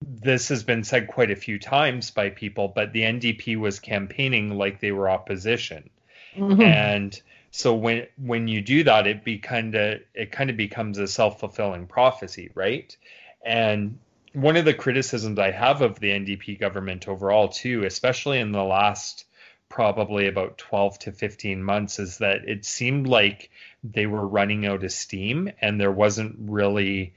[0.00, 4.56] this has been said quite a few times by people, but the NDP was campaigning
[4.56, 5.90] like they were opposition.
[6.36, 6.60] Mm-hmm.
[6.60, 10.98] And so when when you do that, it be kind of it kind of becomes
[10.98, 12.96] a self fulfilling prophecy, right?
[13.44, 13.98] And
[14.34, 18.62] one of the criticisms I have of the NDP government overall, too, especially in the
[18.62, 19.24] last
[19.68, 23.50] probably about 12 to 15 months, is that it seemed like
[23.84, 27.14] they were running out of steam and there wasn't really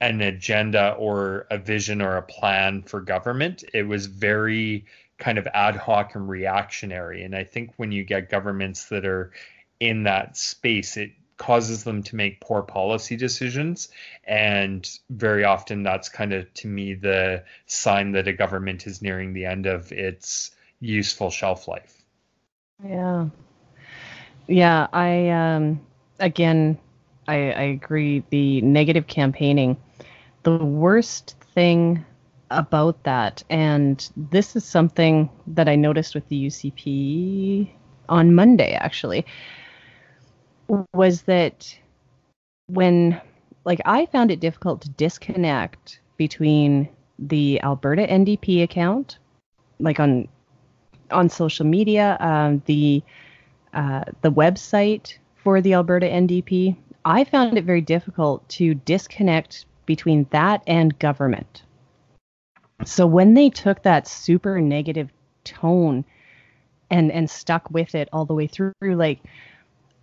[0.00, 3.64] an agenda or a vision or a plan for government.
[3.74, 4.84] It was very
[5.18, 7.24] kind of ad hoc and reactionary.
[7.24, 9.32] And I think when you get governments that are
[9.80, 13.88] in that space, it causes them to make poor policy decisions.
[14.24, 19.32] And very often that's kind of, to me, the sign that a government is nearing
[19.32, 22.02] the end of its useful shelf life.
[22.84, 23.28] Yeah.
[24.48, 24.88] Yeah.
[24.92, 25.80] I, um,
[26.18, 26.78] again,
[27.28, 28.24] I, I agree.
[28.30, 29.76] The negative campaigning,
[30.42, 32.04] the worst thing
[32.50, 37.70] about that, and this is something that I noticed with the UCP
[38.08, 39.26] on Monday, actually,
[40.92, 41.76] was that
[42.66, 43.20] when,
[43.64, 49.18] like, I found it difficult to disconnect between the Alberta NDP account,
[49.80, 50.28] like on
[51.10, 53.02] on social media, um, the
[53.72, 60.26] uh, the website for the Alberta NDP, I found it very difficult to disconnect between
[60.30, 61.62] that and government.
[62.84, 65.10] So when they took that super negative
[65.44, 66.04] tone
[66.90, 69.20] and and stuck with it all the way through, like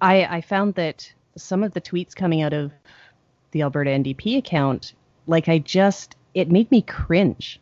[0.02, 2.72] I I found that some of the tweets coming out of
[3.52, 4.94] the Alberta NDP account,
[5.28, 7.60] like I just it made me cringe.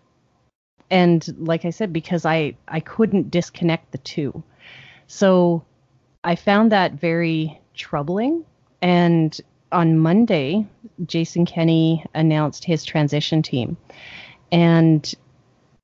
[0.89, 4.43] And like I said, because I I couldn't disconnect the two.
[5.07, 5.63] So
[6.23, 8.45] I found that very troubling.
[8.81, 9.39] And
[9.71, 10.65] on Monday,
[11.05, 13.77] Jason Kenney announced his transition team.
[14.51, 15.13] And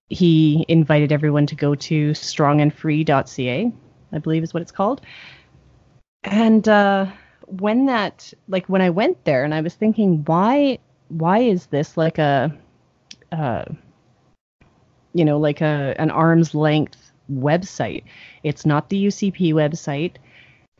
[0.10, 3.72] he invited everyone to go to strongandfree.ca,
[4.12, 5.02] I believe is what it's called.
[6.24, 7.08] And uh,
[7.48, 10.80] when that, like when I went there and I was thinking, why,
[11.10, 12.56] why is this like a,
[13.32, 13.66] uh,
[15.14, 18.04] you know, like a an arm's length website?
[18.44, 20.16] It's not the UCP website.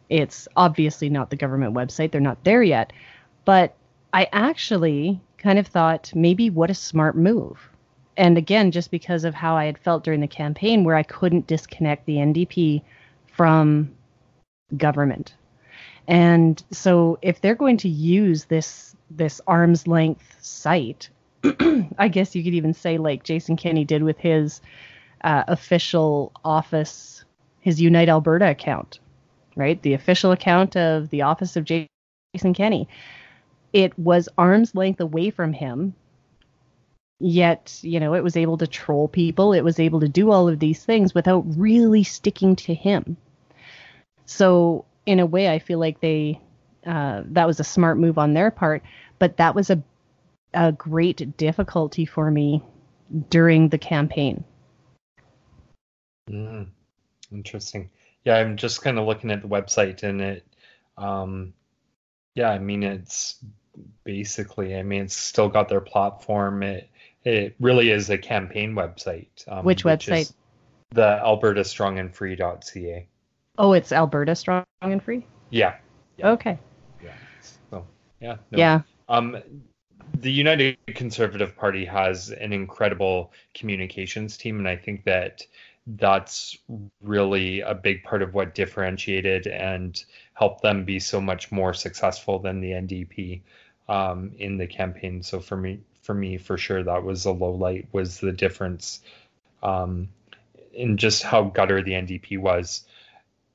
[0.10, 2.12] It's obviously not the government website.
[2.12, 2.92] They're not there yet.
[3.46, 3.76] But
[4.14, 7.58] I actually kind of thought maybe what a smart move.
[8.18, 11.48] And again, just because of how I had felt during the campaign, where I couldn't
[11.48, 12.82] disconnect the NDP
[13.32, 13.96] from
[14.78, 15.34] government.
[16.08, 21.10] And so if they're going to use this this arm's length site,
[21.98, 24.62] I guess you could even say like Jason Kenney did with his
[25.24, 27.24] uh, official office,
[27.62, 29.00] his Unite Alberta account,
[29.56, 29.82] right?
[29.82, 32.88] The official account of the office of Jason Kenney.
[33.72, 35.94] It was arm's length away from him,
[37.20, 39.54] yet, you know, it was able to troll people.
[39.54, 43.18] It was able to do all of these things without really sticking to him.
[44.30, 46.40] So, in a way, I feel like they,
[46.86, 48.84] uh, that was a smart move on their part,
[49.18, 49.82] but that was a,
[50.54, 52.64] a great difficulty for me
[53.30, 54.44] during the campaign.
[56.30, 56.68] Mm,
[57.32, 57.90] interesting
[58.24, 60.46] yeah, I'm just kind of looking at the website and it,
[60.98, 61.54] um,
[62.36, 63.44] yeah, I mean, it's
[64.04, 66.64] basically, I mean, it's still got their platform.
[66.64, 66.90] It,
[67.24, 69.28] it really is a campaign website.
[69.48, 70.32] Um, which website?
[70.92, 73.08] The Alberta Strong and Free.ca.
[73.60, 75.26] Oh, it's Alberta Strong and Free?
[75.50, 75.76] Yeah.
[76.18, 76.30] yeah.
[76.30, 76.58] Okay.
[77.04, 77.12] Yeah.
[77.70, 77.86] So,
[78.22, 78.38] yeah.
[78.52, 78.58] No.
[78.58, 78.82] Yeah.
[79.10, 79.38] Um,
[80.18, 85.46] the United Conservative Party has an incredible communications team, and I think that
[85.86, 86.58] that's
[87.02, 92.40] really a big part of what differentiated and helped them be so much more successful
[92.40, 93.42] than the NDP
[93.90, 95.22] um, in the campaign.
[95.22, 97.90] So for me, for me, for sure, that was a low light.
[97.92, 99.02] Was the difference
[99.62, 100.08] um,
[100.74, 102.86] in just how gutter the NDP was,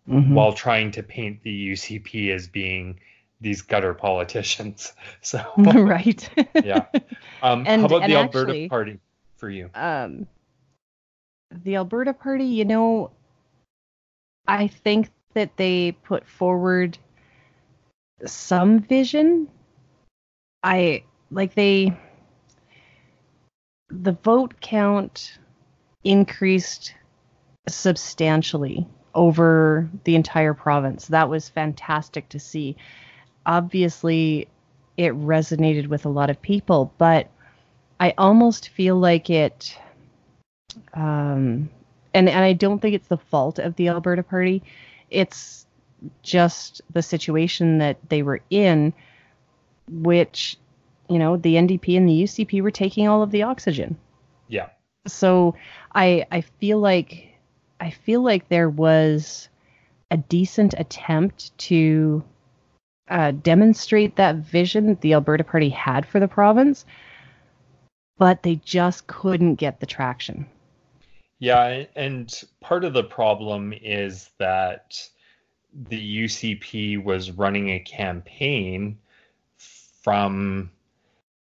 [0.08, 0.34] mm-hmm.
[0.34, 3.00] while trying to paint the UCP as being
[3.40, 4.92] these gutter politicians.
[5.20, 6.28] So right,
[6.64, 6.86] yeah.
[7.42, 9.00] Um, and, how about the Alberta actually, Party
[9.36, 9.70] for you?
[9.74, 10.26] Um,
[11.50, 13.10] the Alberta Party, you know,
[14.46, 16.98] I think that they put forward
[18.26, 19.48] some vision.
[20.62, 21.96] I like they
[23.88, 25.38] the vote count
[26.04, 26.94] increased
[27.66, 31.07] substantially over the entire province.
[31.09, 32.77] That was fantastic to see.
[33.46, 34.48] Obviously,
[34.96, 37.29] it resonated with a lot of people, but
[38.00, 39.79] I almost feel like it
[40.92, 41.70] um
[42.12, 44.62] and and I don't think it's the fault of the Alberta party.
[45.11, 45.66] It's
[46.22, 48.92] just the situation that they were in
[49.88, 50.59] which
[51.09, 53.98] you know, the NDP and the UCP were taking all of the oxygen.
[54.48, 54.68] Yeah.
[55.07, 55.55] So
[55.94, 57.34] I I feel like
[57.80, 59.48] I feel like there was
[60.10, 62.24] a decent attempt to
[63.08, 66.87] uh, demonstrate that vision the Alberta Party had for the province,
[68.16, 70.46] but they just couldn't get the traction.
[71.38, 74.98] Yeah, and part of the problem is that
[75.74, 78.98] the UCP was running a campaign
[80.02, 80.70] from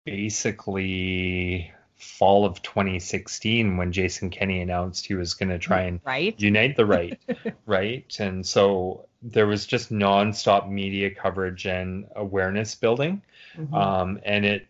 [0.06, 6.40] basically fall of 2016 when Jason Kenney announced he was going to try and right.
[6.40, 7.20] unite the right,
[7.66, 8.16] right?
[8.20, 13.22] And so there was just nonstop media coverage and awareness building.
[13.58, 13.74] Mm-hmm.
[13.74, 14.68] Um, and it,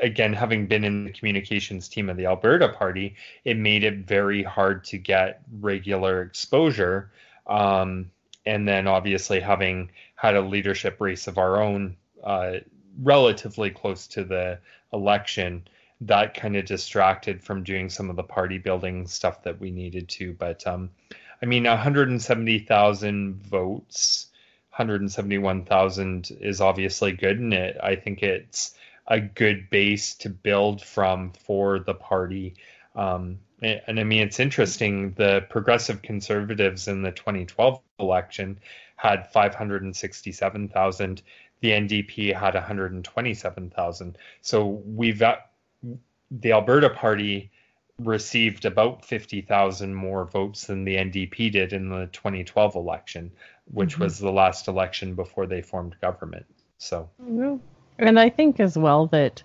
[0.00, 4.42] again, having been in the communications team of the Alberta Party, it made it very
[4.42, 7.12] hard to get regular exposure.
[7.46, 8.10] Um,
[8.46, 12.54] and then obviously having had a leadership race of our own uh,
[13.00, 14.58] relatively close to the
[14.92, 15.66] election,
[16.06, 20.08] that kind of distracted from doing some of the party building stuff that we needed
[20.08, 20.32] to.
[20.34, 20.90] But um,
[21.40, 24.26] I mean, 170,000 votes,
[24.70, 28.74] 171,000 is obviously good, and it I think it's
[29.06, 32.54] a good base to build from for the party.
[32.94, 35.12] Um, and, and I mean, it's interesting.
[35.12, 38.58] The progressive conservatives in the 2012 election
[38.96, 41.22] had 567,000
[41.62, 44.18] the NDP had 127,000.
[44.42, 45.22] So we've
[46.30, 47.50] the Alberta Party
[47.98, 53.30] received about 50,000 more votes than the NDP did in the 2012 election,
[53.70, 54.04] which mm-hmm.
[54.04, 56.46] was the last election before they formed government.
[56.78, 57.08] So,
[57.98, 59.42] and I think as well that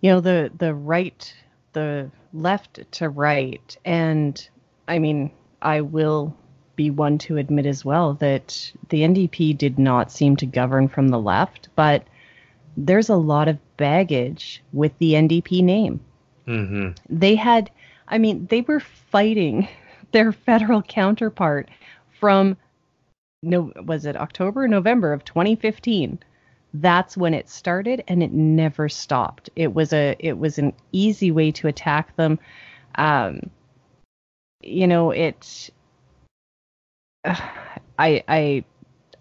[0.00, 1.34] you know the the right,
[1.72, 4.48] the left to right, and
[4.86, 6.34] I mean I will
[6.76, 11.08] be one to admit as well that the NDP did not seem to govern from
[11.08, 12.04] the left, but
[12.78, 16.00] there's a lot of baggage with the NDP name.
[16.46, 16.90] Mm-hmm.
[17.10, 17.70] They had,
[18.06, 19.68] I mean, they were fighting
[20.12, 21.68] their federal counterpart
[22.18, 22.56] from
[23.42, 26.18] no was it October November of 2015
[26.74, 31.30] that's when it started and it never stopped it was a it was an easy
[31.30, 32.36] way to attack them
[32.96, 33.38] um
[34.60, 35.70] you know it
[37.24, 38.64] I I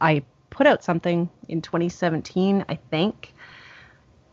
[0.02, 0.24] I
[0.58, 3.32] put out something in 2017, I think,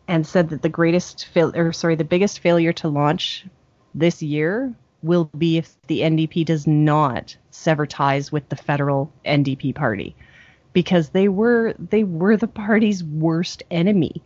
[0.08, 3.46] and said that the greatest fail or sorry, the biggest failure to launch
[3.94, 9.74] this year will be if the NDP does not sever ties with the federal NDP
[9.74, 10.16] party
[10.72, 14.22] because they were they were the party's worst enemy.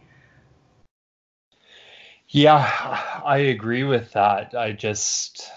[2.29, 4.55] Yeah, I agree with that.
[4.55, 5.51] I just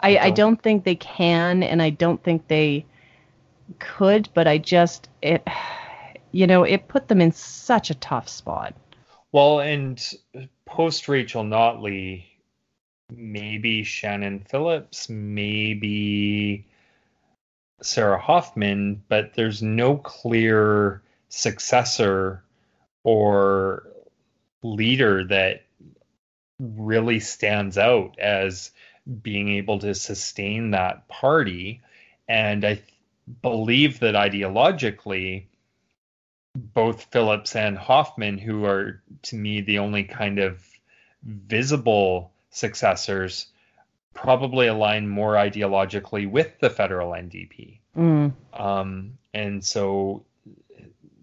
[0.00, 0.22] I, don't.
[0.22, 2.84] I don't think they can, and I don't think they
[3.78, 5.46] could, but I just it,
[6.32, 8.74] you know, it put them in such a tough spot.
[9.36, 10.02] Well, and
[10.64, 12.24] post Rachel Notley,
[13.14, 16.64] maybe Shannon Phillips, maybe
[17.82, 22.44] Sarah Hoffman, but there's no clear successor
[23.04, 23.86] or
[24.62, 25.66] leader that
[26.58, 28.70] really stands out as
[29.20, 31.82] being able to sustain that party.
[32.26, 32.94] And I th-
[33.42, 35.44] believe that ideologically,
[36.56, 40.62] both Phillips and Hoffman, who are to me the only kind of
[41.22, 43.46] visible successors,
[44.14, 47.78] probably align more ideologically with the federal NDP.
[47.96, 48.32] Mm.
[48.52, 50.24] Um, and so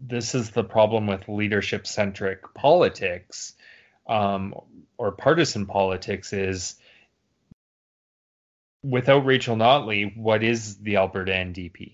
[0.02, 3.54] this is the problem with leadership centric politics
[4.08, 4.54] um,
[4.98, 6.76] or partisan politics is
[8.84, 11.94] without Rachel Notley, what is the Alberta NDP?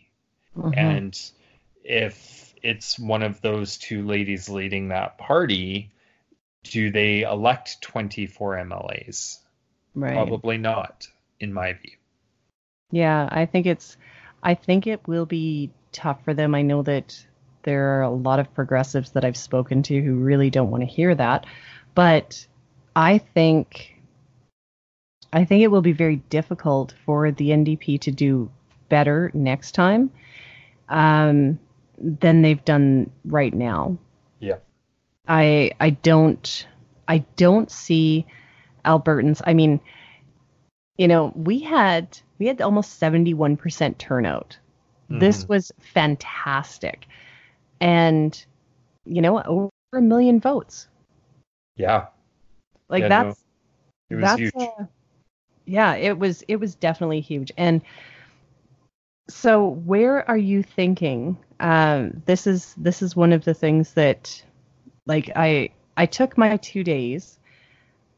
[0.57, 0.73] Mm-hmm.
[0.75, 1.31] And
[1.83, 5.91] if it's one of those two ladies leading that party,
[6.63, 9.39] do they elect 24 MLAs?
[9.95, 10.13] Right.
[10.13, 11.07] Probably not,
[11.39, 11.91] in my view.
[12.91, 13.97] Yeah, I think it's
[14.41, 16.55] I think it will be tough for them.
[16.55, 17.25] I know that
[17.63, 20.89] there are a lot of progressives that I've spoken to who really don't want to
[20.89, 21.45] hear that,
[21.93, 22.45] but
[22.95, 23.95] I think
[25.31, 28.49] I think it will be very difficult for the NDP to do
[28.89, 30.09] better next time
[30.89, 31.59] um,
[32.01, 33.97] than they've done right now.
[34.39, 34.57] Yeah.
[35.27, 36.67] I I don't
[37.07, 38.25] I don't see
[38.85, 39.41] Albertans.
[39.45, 39.79] I mean,
[40.97, 44.57] you know, we had we had almost 71% turnout.
[45.09, 45.53] This Mm-hmm.
[45.53, 47.07] was fantastic.
[47.81, 48.45] And
[49.05, 50.87] you know, over a million votes.
[51.75, 52.07] Yeah,
[52.89, 53.45] Like Yeah, no, that's
[54.09, 54.53] it was that's huge.
[54.55, 54.85] uh,
[55.65, 57.51] yeah, it was it was definitely huge.
[57.57, 57.81] And
[59.29, 61.37] so where are you thinking?
[61.59, 64.43] Um, this is this is one of the things that
[65.05, 67.39] like I I took my two days,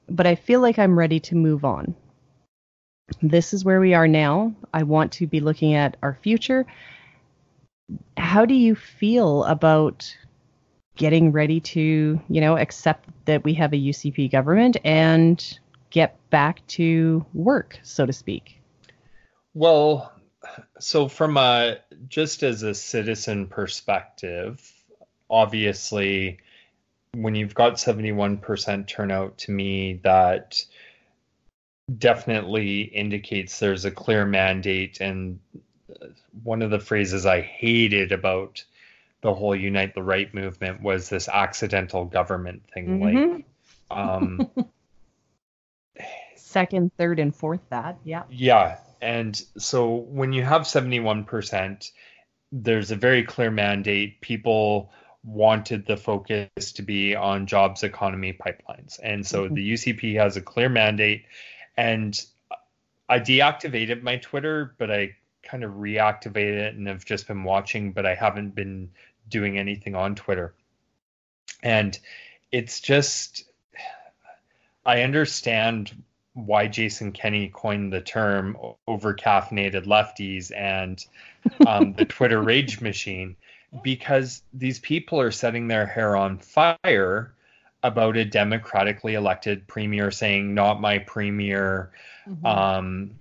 [0.10, 1.96] but I feel like I'm ready to move on.
[3.22, 4.54] This is where we are now.
[4.74, 6.66] I want to be looking at our future.
[8.16, 10.16] How do you feel about
[10.96, 16.66] getting ready to, you know, accept that we have a UCP government and get back
[16.68, 18.62] to work, so to speak?
[19.54, 20.14] Well,
[20.80, 21.78] so from a
[22.08, 24.72] just as a citizen perspective,
[25.30, 26.40] obviously,
[27.14, 30.64] when you've got 71% turnout, to me, that
[31.98, 35.02] definitely indicates there's a clear mandate.
[35.02, 35.40] And
[36.44, 38.64] one of the phrases I hated about
[39.22, 43.02] the whole Unite the Right movement was this accidental government thing.
[43.02, 43.44] Like, Mhm.
[43.92, 44.52] um,
[46.36, 48.24] Second, third, and fourth, that, yeah.
[48.30, 51.92] Yeah, and so when you have 71%,
[52.52, 54.22] there's a very clear mandate.
[54.22, 54.92] People
[55.24, 59.00] wanted the focus to be on jobs, economy, pipelines.
[59.02, 59.56] And so Mhm.
[59.56, 61.26] the UCP has a clear mandate.
[61.78, 62.20] And
[63.08, 67.92] I deactivated my Twitter, but I kind of reactivated it and have just been watching,
[67.92, 68.92] but I haven't been
[69.28, 70.54] doing anything on Twitter.
[71.64, 71.98] And
[72.52, 73.46] it's just,
[74.86, 76.04] I understand
[76.34, 78.58] why Jason Kenney coined the term
[78.88, 81.04] over caffeinated lefties and
[81.68, 83.36] um, the Twitter rage machine
[83.84, 87.34] because these people are setting their hair on fire
[87.84, 91.92] about a democratically elected premier saying, not my premier.
[92.46, 93.12] Um,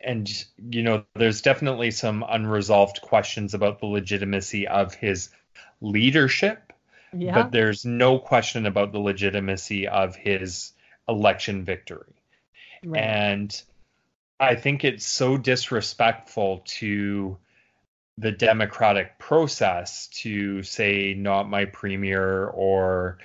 [0.00, 0.28] and,
[0.70, 5.28] you know, there's definitely some unresolved questions about the legitimacy of his
[5.80, 6.64] leadership
[7.16, 7.34] yeah.
[7.34, 10.72] but there's no question about the legitimacy of his
[11.08, 12.13] election victory.
[12.84, 13.02] Right.
[13.02, 13.62] And
[14.40, 17.38] I think it's so disrespectful to
[18.18, 23.18] the democratic process to say not my premier or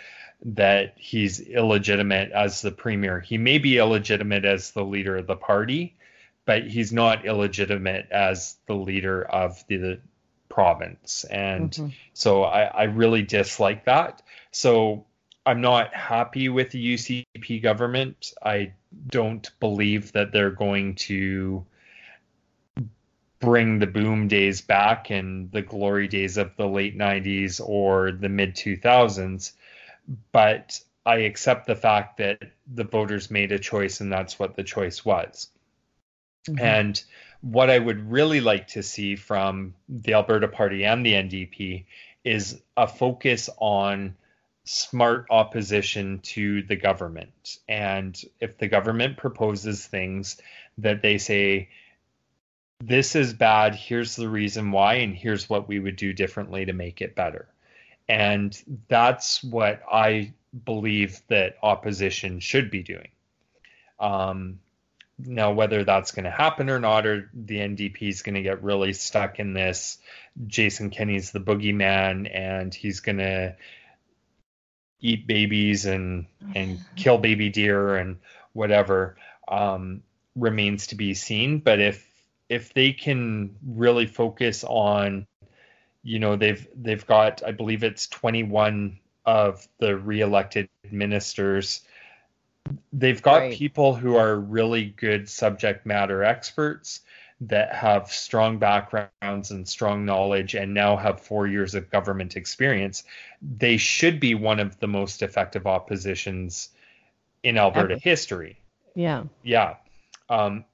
[0.45, 3.19] that he's illegitimate as the premier.
[3.19, 5.97] He may be illegitimate as the leader of the party,
[6.45, 9.99] but he's not illegitimate as the leader of the
[10.47, 11.25] province.
[11.25, 11.93] And Mhm.
[12.13, 14.21] so I, I really dislike that.
[14.51, 15.05] So
[15.45, 18.33] I'm not happy with the UCP government.
[18.43, 18.73] I
[19.07, 21.65] don't believe that they're going to
[23.39, 28.29] bring the boom days back and the glory days of the late 90s or the
[28.29, 29.53] mid 2000s.
[30.31, 34.63] But I accept the fact that the voters made a choice and that's what the
[34.63, 35.49] choice was.
[36.47, 36.61] Mhm.
[36.61, 37.03] And
[37.41, 41.85] what I would really like to see from the Alberta Party and the NDP
[42.23, 44.15] is a focus on
[44.71, 47.57] smart opposition to the government.
[47.67, 50.39] And if the government proposes things
[50.77, 51.69] that they say,
[52.79, 56.73] this is bad, here's the reason why, and here's what we would do differently to
[56.73, 57.47] make it better.
[58.07, 58.55] And
[58.87, 60.33] that's what I
[60.65, 63.09] believe that opposition should be doing.
[63.99, 64.59] Um,
[65.17, 68.63] now, whether that's going to happen or not, or the NDP is going to get
[68.63, 69.97] really stuck in this
[70.45, 73.55] Jason Kenney's the boogeyman and he's going to
[75.01, 76.25] eat babies and
[76.55, 78.17] and kill baby deer and
[78.53, 80.03] whatever um,
[80.35, 81.59] remains to be seen.
[81.59, 82.07] But if
[82.49, 85.27] if they can really focus on,
[86.03, 91.81] you know, they've they've got I believe it's 21 of the reelected ministers
[92.93, 93.53] they've got Right.
[93.53, 97.01] people who are really good subject matter experts
[97.41, 103.03] that have strong backgrounds and strong knowledge and now have four years of government experience.
[103.41, 106.69] They should be one of the most effective oppositions
[107.43, 108.01] in Alberta Ever.
[108.01, 108.59] history.
[108.93, 109.23] Yeah.
[109.43, 109.75] Yeah.
[110.29, 110.65] Um,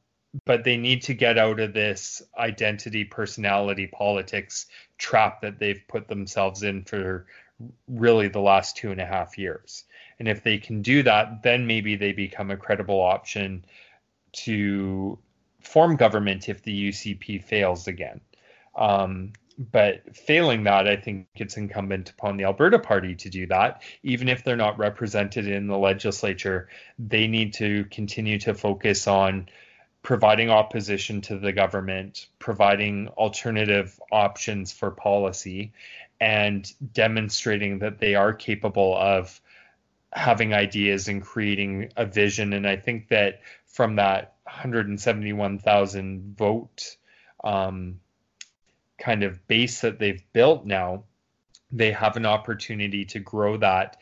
[0.46, 4.66] but they need to get out of this identity personality politics
[4.98, 7.28] trap that they've put themselves in for
[7.88, 9.86] really the last two and a half years.
[10.20, 13.66] And if they can do that, then maybe they become a credible option
[14.34, 15.18] to
[15.66, 18.22] form government if the UCP fails again.
[18.76, 23.84] Um, but failing that, I think it's incumbent upon the Alberta Party to do that.
[24.04, 26.68] Even if they're not represented in the legislature,
[27.00, 29.48] they need to continue to focus on
[30.04, 35.74] providing opposition to the government, providing alternative options for policy,
[36.20, 39.42] and demonstrating that they are capable of
[40.12, 42.54] having ideas and creating a vision.
[42.54, 46.98] And I think that from that 171,000 vote
[47.44, 48.00] um,
[48.98, 51.04] kind of base that they've built now,
[51.72, 53.98] they have an opportunity to grow that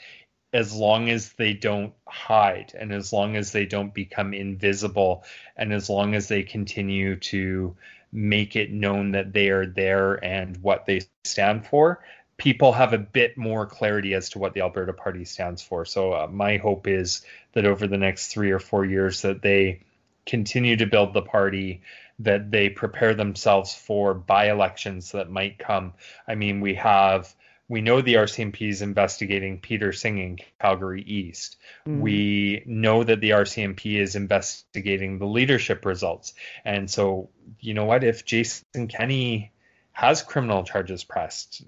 [0.51, 5.23] as long as they don't hide and as long as they don't become invisible
[5.57, 7.75] and as long as they continue to
[8.11, 11.99] make it known that they are there and what they stand for
[12.37, 15.85] people have a bit more clarity as to what the Alberta Party stands for.
[15.85, 17.21] So uh, my hope is
[17.53, 19.81] that over the next 3 or 4 years that they
[20.25, 21.81] continue to build the party
[22.19, 25.93] that they prepare themselves for by elections that might come.
[26.27, 27.33] I mean, we have
[27.69, 31.57] we know the RCMP is investigating Peter Singh in Calgary East.
[31.87, 32.01] Mm.
[32.01, 36.33] We know that the RCMP is investigating the leadership results.
[36.65, 38.03] And so, you know what?
[38.03, 39.53] If Jason Kenney
[39.93, 41.63] has criminal charges pressed,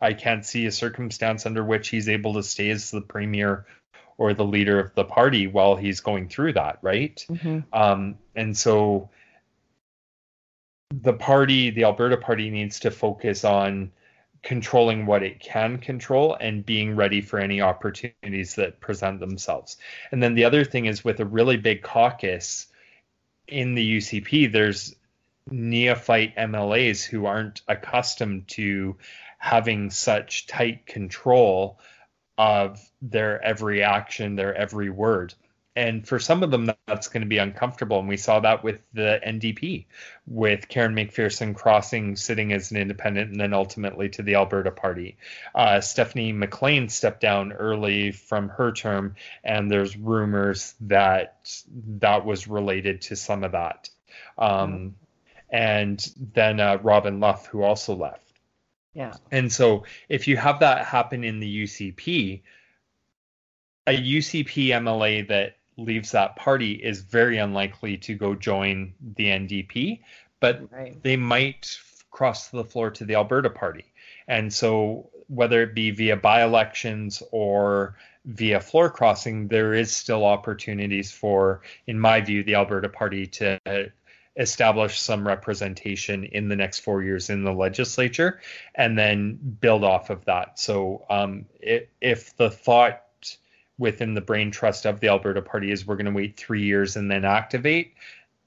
[0.00, 3.66] I can't see a circumstance under which he's able to stay as the premier
[4.20, 7.24] or the leader of the party while he's going through that, right?
[7.30, 7.60] Mm-hmm.
[7.72, 9.08] Um, and so
[10.92, 13.92] the party, the Alberta Party, needs to focus on
[14.42, 19.78] controlling what it can control and being ready for any opportunities that present themselves.
[20.12, 22.66] And then the other thing is with a really big caucus
[23.48, 24.94] in the UCP, there's
[25.50, 28.98] neophyte MLAs who aren't accustomed to
[29.38, 31.78] having such tight control
[32.40, 35.34] of their every action, their every word.
[35.76, 37.98] And for some of them that's going to be uncomfortable.
[37.98, 39.84] And we saw that with the ndp
[40.26, 45.18] with karen mcpherson crossing sitting as an independent and then ultimately to the alberta party.
[45.54, 51.36] Uh, stephanie mclean stepped down early from her term and there's rumors that
[51.98, 53.90] that was related to some of that.
[54.38, 54.88] Um, mm-hmm.
[55.50, 58.29] and then uh, robyn luff who also left
[58.94, 62.42] yeah and so if you have that happen in the ucp
[63.86, 70.00] a UCP MLA that leaves that party is very unlikely to go join the NDP,
[70.38, 71.02] but right.
[71.02, 71.78] they might
[72.10, 73.86] cross the floor to the Alberta party.
[74.28, 80.24] And so, whether it be via by elections or via floor crossing, there is still
[80.24, 83.58] opportunities for, in my view, the Alberta party to
[84.40, 88.40] establish some representation in the next four years in the legislature
[88.74, 90.58] and then build off of that.
[90.58, 93.02] So, um, it, if the thought
[93.78, 96.96] within the brain trust of the Alberta Party is we're going to wait three years
[96.96, 97.94] and then activate,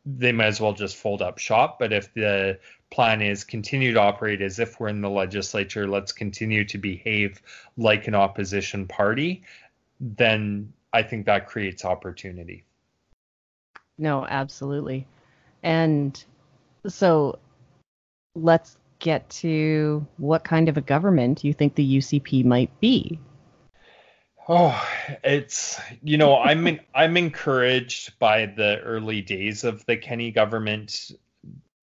[0.05, 1.77] they might as well just fold up shop.
[1.77, 2.59] But if the
[2.91, 7.41] plan is continue to operate as if we're in the legislature, let's continue to behave
[7.77, 9.43] like an opposition party,
[9.99, 12.65] then I think that creates opportunity.
[13.97, 15.05] No, absolutely.
[15.63, 16.21] And
[16.87, 17.39] so
[18.35, 23.19] let's get to what kind of a government you think the UCP might be.
[24.47, 24.85] Oh,
[25.23, 31.11] it's you know I'm in, I'm encouraged by the early days of the Kenney government.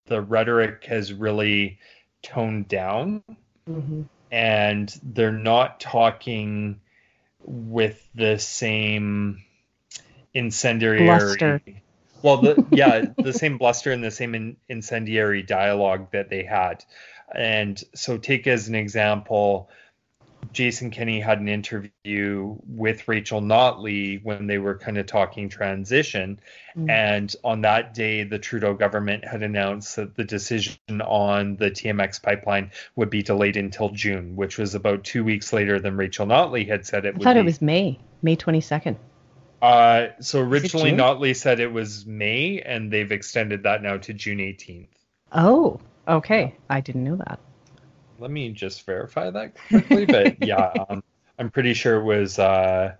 [0.06, 1.78] The rhetoric has really
[2.22, 3.22] toned down,
[3.68, 4.02] mm-hmm.
[4.30, 6.80] and they're not talking
[7.42, 9.42] with the same
[10.34, 11.04] incendiary.
[11.04, 11.62] Bluster.
[12.22, 16.84] Well, the, yeah, the same bluster and the same in, incendiary dialogue that they had.
[17.34, 19.70] And so, take as an example
[20.52, 26.40] Jason Kenney had an interview with Rachel Notley when they were kind of talking transition.
[26.76, 26.90] Mm.
[26.90, 32.22] And on that day, the Trudeau government had announced that the decision on the TMX
[32.22, 36.66] pipeline would be delayed until June, which was about two weeks later than Rachel Notley
[36.66, 37.40] had said it I thought be.
[37.40, 38.96] it was May, May 22nd.
[39.60, 44.38] Uh, so originally Notley said it was May, and they've extended that now to June
[44.38, 44.88] 18th.
[45.32, 46.54] Oh, okay.
[46.68, 47.40] I didn't know that
[48.20, 50.06] let me just verify that quickly.
[50.06, 51.02] But yeah, um,
[51.38, 52.94] I'm pretty sure it was uh,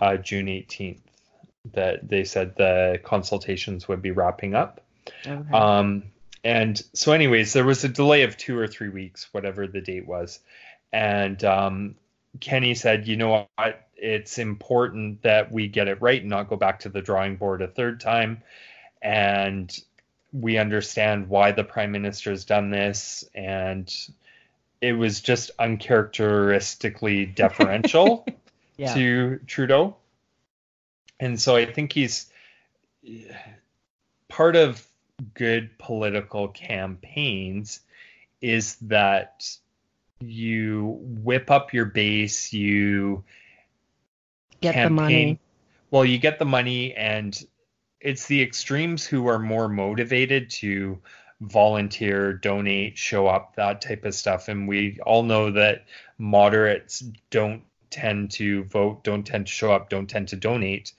[0.00, 1.00] uh, June 18th
[1.72, 4.82] that they said the consultations would be wrapping up.
[5.26, 5.50] Okay.
[5.52, 6.04] Um,
[6.42, 10.06] and so, anyways, there was a delay of two or three weeks, whatever the date
[10.06, 10.40] was.
[10.92, 11.94] And um,
[12.40, 13.88] Kenney said, you know what?
[13.96, 17.62] It's important that we get it right and not go back to the drawing board
[17.62, 18.42] a third time.
[19.00, 19.76] And
[20.32, 23.24] we understand why the prime minister has done this.
[23.34, 23.92] And
[24.80, 28.26] it was just uncharacteristically deferential
[28.76, 28.94] yeah.
[28.94, 29.96] to Trudeau.
[31.20, 32.26] And so I think he's
[34.28, 34.84] part of
[35.34, 37.80] good political campaigns
[38.40, 39.48] is that
[40.28, 43.24] you whip up your base, you
[44.60, 45.40] get campaign, the money.
[45.90, 47.40] Well, you get the money, and
[48.00, 51.00] it's the extremes who are more motivated to
[51.40, 54.48] volunteer, donate, show up, that type of stuff.
[54.48, 55.84] And we all know that
[56.18, 57.00] moderates
[57.30, 60.92] don't tend to vote, don't tend to show up, don't tend to donate.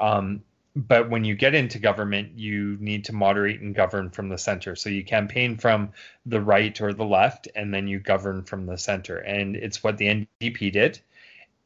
[0.00, 0.42] Um,
[0.76, 4.74] but when you get into government, you need to moderate and govern from the center.
[4.74, 5.90] So you campaign from
[6.26, 9.18] the right or the left, and then you govern from the center.
[9.18, 11.00] And it's what the NDP did.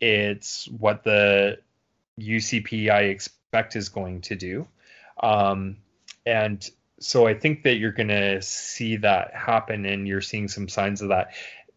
[0.00, 1.58] It's what the
[2.20, 4.68] UCP I expect is going to do.
[5.22, 5.78] Um,
[6.26, 6.68] and
[7.00, 11.00] so I think that you're going to see that happen, and you're seeing some signs
[11.00, 11.32] of that.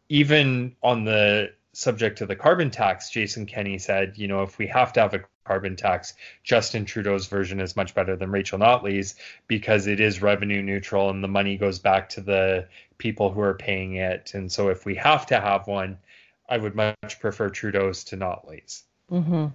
[0.10, 4.68] Even on the subject to the carbon tax, Jason Kenney said, you know, if we
[4.68, 6.14] have to have a carbon tax.
[6.44, 9.16] Justin Trudeau's version is much better than Rachel Notley's
[9.48, 12.68] because it is revenue neutral and the money goes back to the
[12.98, 14.34] people who are paying it.
[14.34, 15.98] And so if we have to have one,
[16.48, 18.84] I would much prefer Trudeau's to Notley's.
[19.12, 19.48] Mm-hmm.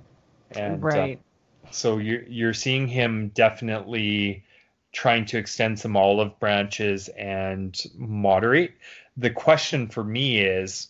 [0.52, 1.18] And uh, right.
[1.64, 4.44] Uh, so you're you're seeing him definitely
[4.92, 8.72] trying to extend some olive branches and moderate.
[9.16, 10.88] The question for me is,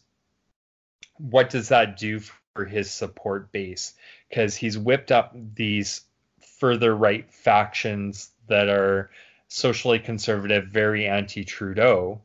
[1.19, 2.21] what does that do
[2.55, 3.95] for his support base?
[4.29, 6.03] because he's whipped up these
[6.59, 9.11] further right factions that are
[9.49, 12.21] socially conservative, very anti Trudeau.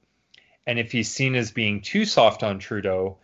[0.65, 3.17] And if he's seen as being too soft on Trudeau,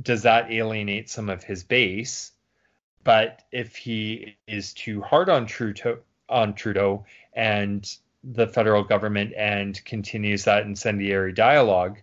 [0.00, 2.32] does that alienate some of his base?
[3.04, 5.98] But if he is too hard on Trudeau,
[6.28, 7.88] on Trudeau and
[8.22, 11.98] the federal government and continues that incendiary dialogue,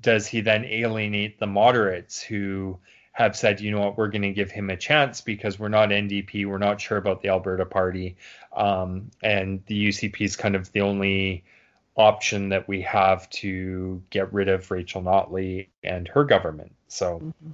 [0.00, 2.78] does he then alienate the moderates who
[3.12, 5.90] have said, you know what, we're going to give him a chance because we're not
[5.90, 8.16] NDP, we're not sure about the Alberta Party,
[8.56, 11.44] um, and the UCP is kind of the only
[11.94, 16.74] option that we have to get rid of Rachel Notley and her government.
[16.88, 17.50] So, mm-hmm.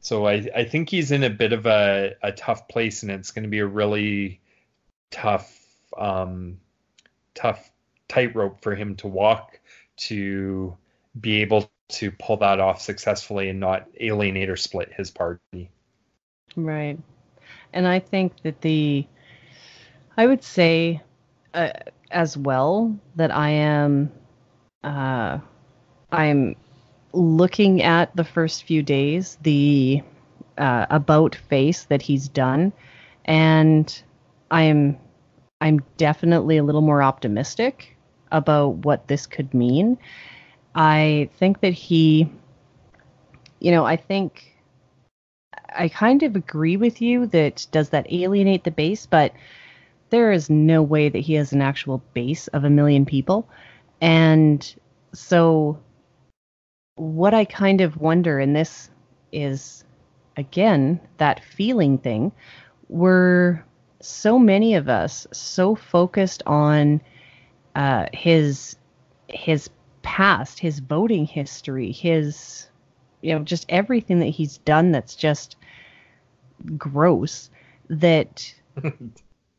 [0.00, 3.32] so I, I think he's in a bit of a, a tough place, and it's
[3.32, 4.40] going to be a really
[5.10, 5.60] tough,
[5.98, 6.60] um,
[7.34, 7.68] tough
[8.06, 9.58] tightrope for him to walk
[9.96, 10.76] to
[11.20, 15.70] be able to pull that off successfully and not alienate or split his party.
[16.56, 16.98] Right.
[17.72, 19.06] And I think that the,
[20.16, 21.02] I would say
[21.52, 21.70] uh,
[22.10, 24.12] as well that I am,
[24.82, 25.38] uh,
[26.10, 26.56] I'm
[27.12, 30.02] looking at the first few days, the
[30.56, 32.72] uh, about face that he's done,
[33.24, 34.02] and
[34.50, 34.98] I'm,
[35.60, 37.96] I'm definitely a little more optimistic
[38.30, 39.98] about what this could mean
[40.74, 42.30] I think that he,
[43.60, 44.54] you know, I think
[45.74, 49.32] I kind of agree with you that does that alienate the base, but
[50.10, 53.48] there is no way that he has an actual base of a million people.
[54.00, 54.74] And
[55.12, 55.78] so
[56.96, 58.90] what I kind of wonder, and this
[59.32, 59.84] is
[60.36, 62.32] again that feeling thing,
[62.88, 63.64] were
[64.00, 67.00] so many of us so focused on
[67.74, 68.76] uh, his
[69.28, 69.70] his
[70.04, 72.68] past, his voting history, his
[73.20, 75.56] you know just everything that he's done that's just
[76.76, 77.50] gross
[77.88, 78.54] that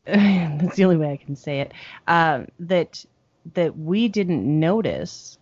[0.04, 1.72] that's the only way I can say it.
[2.06, 3.04] Uh, that
[3.54, 5.38] that we didn't notice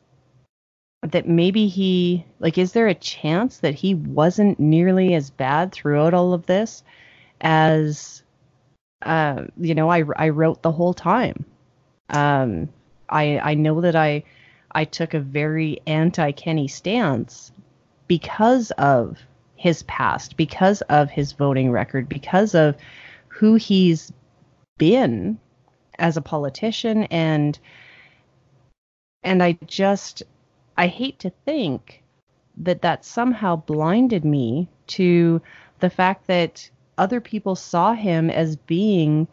[1.02, 6.14] that maybe he like is there a chance that he wasn't nearly as bad throughout
[6.14, 6.82] all of this
[7.42, 8.22] as
[9.02, 11.44] uh, you know I, I wrote the whole time?
[12.09, 12.70] Um,
[13.09, 14.24] I I know that I
[14.75, 17.53] I took a very anti Kenney stance
[18.09, 19.18] because of
[19.57, 22.77] his past, because of his voting record, because of
[23.29, 24.12] who he's
[24.79, 25.39] been
[25.99, 27.05] as a politician.
[27.05, 27.59] And
[29.22, 30.22] and I just
[30.77, 32.03] I hate to think
[32.57, 35.41] that that somehow blinded me to
[35.81, 36.68] the fact that
[36.99, 39.27] other people saw him as being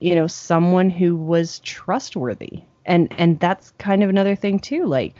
[0.00, 5.14] you know someone who was trustworthy and and that's kind of another thing too like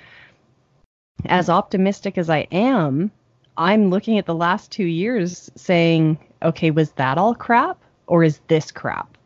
[1.26, 3.10] as optimistic as i am
[3.56, 8.40] i'm looking at the last two years saying okay was that all crap or is
[8.48, 9.16] this crap?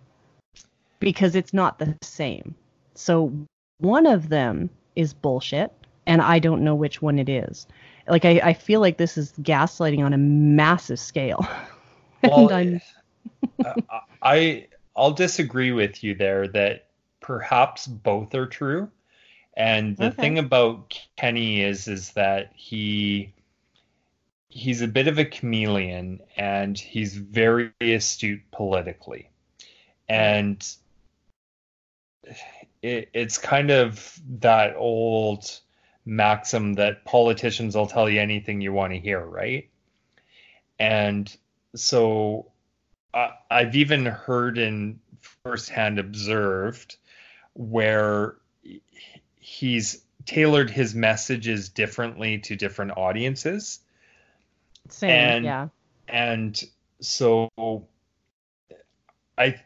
[0.99, 2.55] Because it's not the same.
[2.95, 3.33] So
[3.79, 5.73] one of them is bullshit
[6.07, 7.67] and i don't know which one it is.
[8.09, 11.47] Like i, I feel like this is gaslighting on a massive scale.
[12.23, 12.51] Well,
[14.23, 16.90] i i'll disagree with you there that
[17.21, 18.91] perhaps both are true.
[19.57, 20.23] And the okay.
[20.23, 23.33] thing about Kenney is is that he
[24.49, 29.31] he's a bit of a chameleon and he's very astute politically.
[30.09, 30.67] And
[32.83, 35.61] it, it's kind of that old
[36.05, 39.69] maxim that politicians will tell you anything you want to hear, right?
[40.79, 41.35] And
[41.77, 42.51] so
[43.15, 44.99] uh, I've even heard and
[45.45, 46.97] firsthand observed
[47.55, 48.37] where
[49.37, 53.81] he's tailored his messages differently to different audiences.
[54.89, 55.69] Same, and, yeah.
[56.09, 56.63] And
[57.01, 57.49] so
[59.39, 59.61] I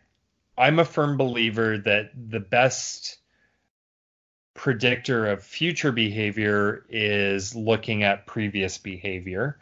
[0.57, 3.19] I'm a firm believer that the best
[4.55, 9.59] predictor of future behavior is looking at previous behavior.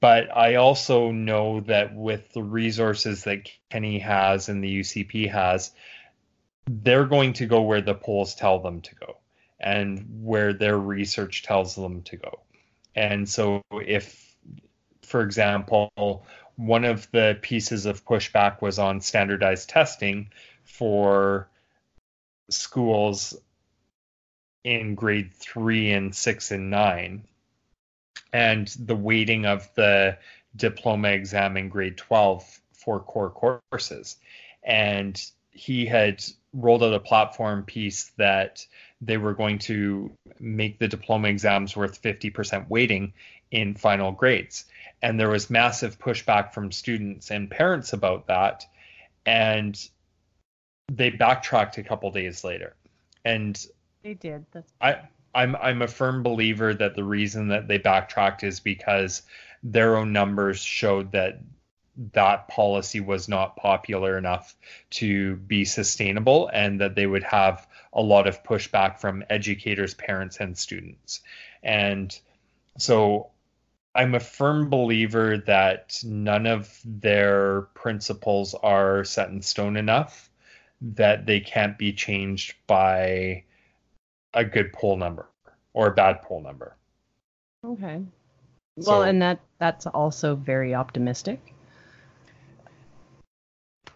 [0.00, 5.70] But I also know that with the resources that Kenney has and the UCP has,
[6.68, 9.18] they're going to go where the polls tell them to go
[9.58, 12.40] and where their research tells them to go.
[12.94, 14.36] And so, if,
[15.02, 15.90] for example,
[16.56, 20.30] one of the pieces of pushback was on standardized testing
[20.64, 21.48] for
[22.50, 23.36] schools
[24.64, 27.24] in grade three and six and nine,
[28.32, 30.18] and the weighting of the
[30.56, 34.16] diploma exam in grade 12 for core courses.
[34.62, 36.24] And he had
[36.56, 38.66] rolled out a platform piece that
[39.00, 43.12] they were going to make the diploma exams worth 50% weighting
[43.50, 44.64] in final grades.
[45.02, 48.64] And there was massive pushback from students and parents about that.
[49.26, 49.78] And
[50.90, 52.74] they backtracked a couple days later.
[53.24, 53.64] And
[54.02, 54.46] they did.
[54.52, 55.00] That's I
[55.34, 59.22] I'm I'm a firm believer that the reason that they backtracked is because
[59.62, 61.40] their own numbers showed that
[62.12, 64.54] that policy was not popular enough
[64.90, 70.38] to be sustainable and that they would have a lot of pushback from educators, parents,
[70.38, 71.20] and students.
[71.62, 72.16] And
[72.78, 73.30] so
[73.94, 80.30] I'm a firm believer that none of their principles are set in stone enough
[80.82, 83.44] that they can't be changed by
[84.34, 85.26] a good poll number
[85.72, 86.76] or a bad poll number.
[87.64, 88.02] Okay.
[88.78, 91.54] So, well, and that that's also very optimistic.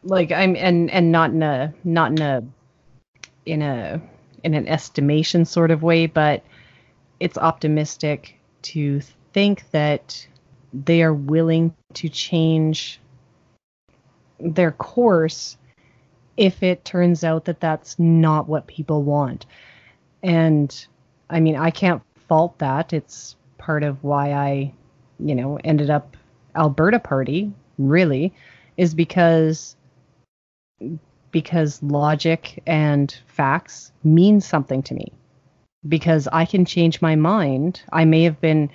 [0.03, 2.43] Like I'm and and not in a not in a
[3.45, 4.01] in a
[4.43, 6.43] in an estimation sort of way, but
[7.19, 9.01] it's optimistic to
[9.33, 10.27] think that
[10.73, 13.01] they are willing to change
[14.39, 15.57] their course
[16.37, 19.45] if it turns out that that's not what people want.
[20.23, 20.87] And
[21.29, 22.93] I mean, I can't fault that.
[22.93, 24.73] It's part of why I,
[25.19, 26.17] you know, ended up
[26.57, 28.33] Alberta Party, really,
[28.77, 29.77] is because
[31.31, 35.13] because logic and facts mean something to me.
[35.87, 37.83] Because I can change my mind.
[37.93, 38.71] I may have been,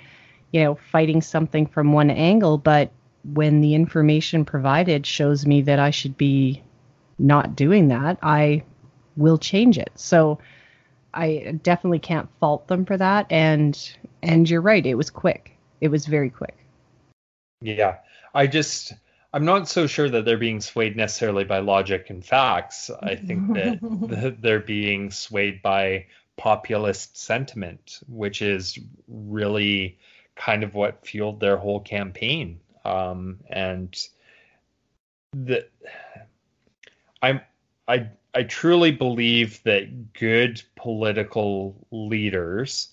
[0.52, 2.90] you know, fighting something from one angle, but
[3.24, 6.62] when the information provided shows me that I should be
[7.18, 8.62] not doing that, I
[9.16, 9.90] will change it.
[9.94, 10.38] So
[11.14, 13.26] I definitely can't fault them for that.
[13.30, 13.78] And
[14.22, 15.56] and you're right, it was quick.
[15.80, 16.56] It was very quick.
[17.60, 17.96] Yeah,
[18.34, 18.92] I just
[19.32, 22.90] I'm not so sure that they're being swayed necessarily by logic and facts.
[23.02, 26.06] I think that they're being swayed by
[26.36, 29.98] populist sentiment, which is really
[30.36, 32.60] kind of what fueled their whole campaign.
[32.84, 33.96] Um, and
[35.32, 35.66] the
[37.22, 37.40] I'm
[37.88, 42.90] I I truly believe that good political leaders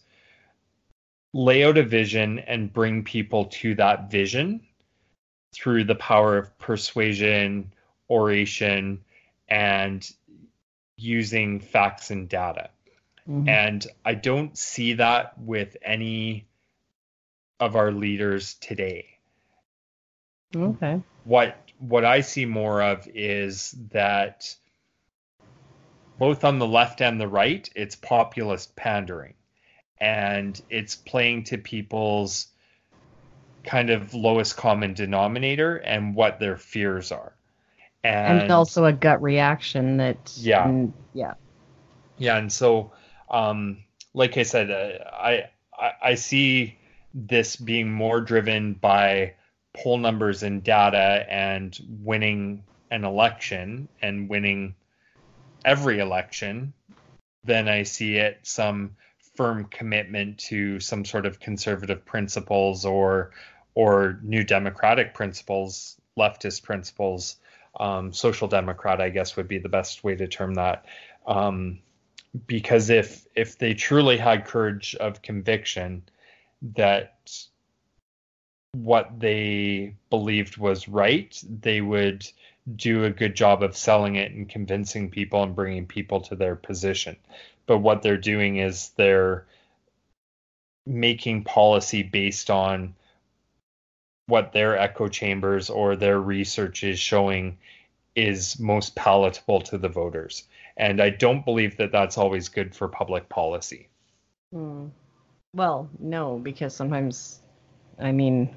[1.34, 4.62] lay out a vision and bring people to that vision
[5.54, 7.72] through the power of persuasion,
[8.10, 9.04] oration,
[9.48, 10.10] and
[10.98, 12.70] using facts and data.
[13.30, 13.48] Mm-hmm.
[13.48, 16.46] And I don't see that with any
[17.60, 19.06] of our leaders today.
[20.56, 21.02] Okay.
[21.24, 24.56] What what I see more of is that
[26.18, 29.34] both on the left and the right, it's populist pandering.
[30.00, 32.48] And it's playing to people's
[33.64, 37.34] kind of lowest common denominator and what their fears are.
[38.04, 41.36] And, and also a gut reaction that yeah mm, yeah
[42.18, 42.92] yeah and so
[43.30, 43.78] um
[44.14, 45.50] like I said uh, I,
[45.80, 46.78] I I see
[47.14, 49.36] this being more driven by
[49.74, 54.76] poll numbers and data and winning an election and winning
[55.64, 56.74] every election
[57.46, 58.98] than I see it some
[59.36, 63.32] firm commitment to some sort of conservative principles or
[63.76, 67.38] or new democratic principles, leftist principles,
[67.80, 70.86] um, social democrat, I guess would be the best way to term that.
[71.26, 71.80] Um,
[72.48, 76.04] because if if they truly had courage of conviction
[76.76, 77.32] that
[78.74, 82.28] what they believed was right, they would
[82.76, 86.56] do a good job of selling it and convincing people and bringing people to their
[86.56, 87.16] position.
[87.66, 89.46] But what they're doing is they're
[90.86, 92.96] making policy based on
[94.28, 97.58] what their echo chambers or their research is showing
[98.16, 100.44] is most palatable to the voters.
[100.78, 103.90] And I don't believe that that's always good for public policy.
[104.52, 104.88] Hmm.
[105.54, 107.42] Well, no, because sometimes,
[108.00, 108.56] I mean,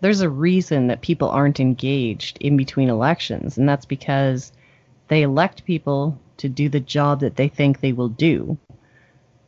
[0.00, 4.52] there's a reason that people aren't engaged in between elections, and that's because
[5.10, 8.56] They elect people to do the job that they think they will do.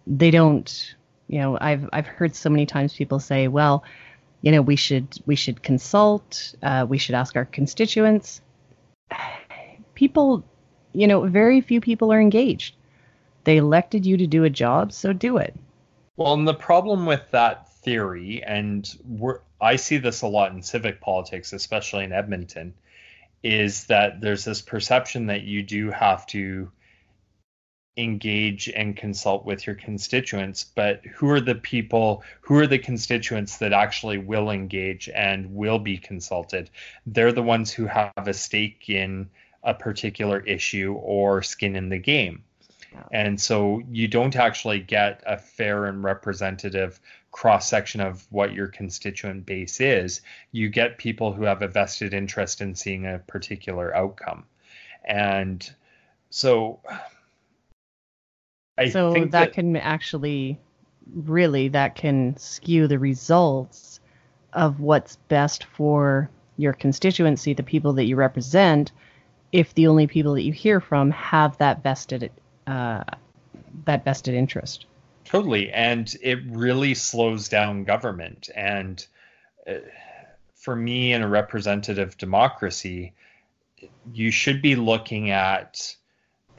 [0.09, 0.97] They don't,
[1.29, 3.85] you know, I've I've heard so many times people say, well,
[4.43, 8.41] you know, we should we should consult, uh, we should ask our constituents.
[9.95, 10.45] People,
[10.93, 12.75] you know, very few people are engaged.
[13.45, 15.55] They elected you to do a job, so do it.
[16.17, 18.89] Well, and the problem with that theory, and
[19.61, 22.75] I see this a lot in civic politics, especially in Edmonton,
[23.43, 26.71] is that there's this perception that you do have to
[27.97, 33.59] engage and consult with your constituents, but who are the people, who are the constituents
[33.59, 36.71] that actually will engage and will be consulted?
[37.07, 39.29] They're the ones who have a stake in
[39.63, 42.43] a particular issue or skin in the game.
[43.11, 48.69] And so you don't actually get a fair and representative cross section of what your
[48.69, 50.21] constituent base is.
[50.51, 54.45] You get people who have a vested interest in seeing a particular outcome.
[55.05, 55.69] And
[56.29, 56.81] so
[58.79, 60.59] I so that, that can actually
[61.15, 64.01] really that can skew the results
[64.53, 68.93] of what's best for your constituency, the people that you represent,
[69.51, 72.31] if the only people that you hear from have that vested
[72.67, 73.05] uh,
[73.85, 74.87] that vested interest.
[75.25, 78.51] Totally, and it really slows down government.
[78.55, 79.05] And
[79.67, 79.75] uh,
[80.55, 83.15] for me, in a representative democracy,
[84.13, 85.97] you should be looking at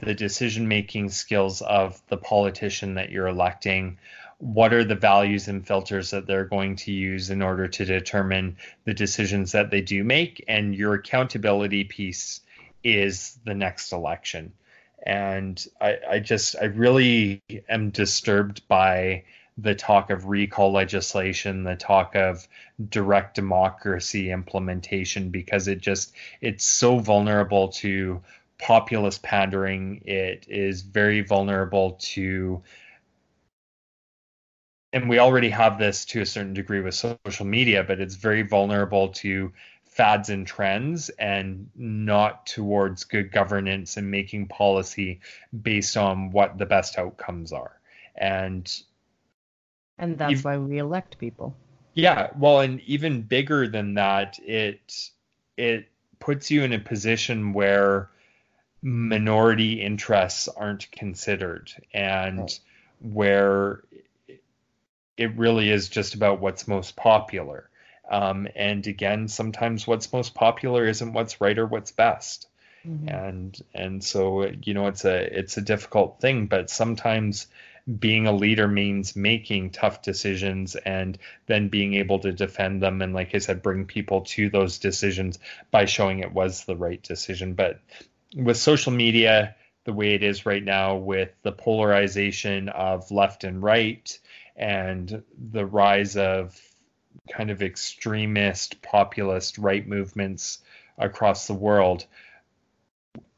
[0.00, 3.98] the decision making skills of the politician that you're electing.
[4.38, 8.56] What are the values and filters that they're going to use in order to determine
[8.84, 10.44] the decisions that they do make?
[10.48, 12.40] And your accountability piece
[12.82, 14.52] is the next election
[15.04, 19.24] and I, I just I really am disturbed by
[19.56, 22.48] the talk of recall legislation, the talk of
[22.88, 28.22] direct democracy implementation, because it just it's so vulnerable to
[28.64, 30.00] populist pandering.
[30.06, 32.62] It is very vulnerable to
[34.94, 38.42] and we already have this to a certain degree with social media, but it's very
[38.42, 39.52] vulnerable to
[39.84, 45.20] fads and trends and not towards good governance and making policy
[45.62, 47.78] based on what the best outcomes are.
[48.14, 48.72] And
[49.98, 51.54] and that's why we elect people.
[51.92, 55.10] Yeah, well, and even bigger than that, it
[55.58, 55.88] it
[56.18, 58.08] puts you in a position where
[58.84, 62.60] minority interests aren't considered and right.
[63.00, 63.82] where
[65.16, 67.70] it really is just about what's most popular.
[68.10, 72.48] Um, and again, sometimes what's most popular isn't what's right or what's best.
[72.86, 73.08] Mm-hmm.
[73.08, 77.46] And and so you know it's a it's a difficult thing, but sometimes
[77.98, 81.16] being a leader means making tough decisions and
[81.46, 85.38] then being able to defend them and like I said bring people to those decisions
[85.70, 87.54] by showing it was the right decision.
[87.54, 87.80] But
[88.34, 89.54] with social media
[89.84, 94.18] the way it is right now with the polarization of left and right
[94.56, 95.22] and
[95.52, 96.58] the rise of
[97.30, 100.58] kind of extremist populist right movements
[100.98, 102.06] across the world.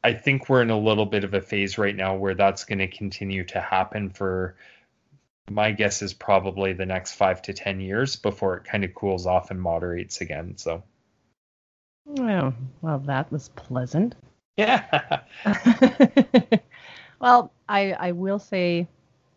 [0.03, 2.79] I think we're in a little bit of a phase right now where that's going
[2.79, 4.55] to continue to happen for
[5.49, 9.25] my guess is probably the next five to 10 years before it kind of cools
[9.25, 10.57] off and moderates again.
[10.57, 10.83] So,
[12.05, 14.15] well, well, that was pleasant.
[14.57, 15.21] Yeah.
[17.19, 18.87] well, I, I will say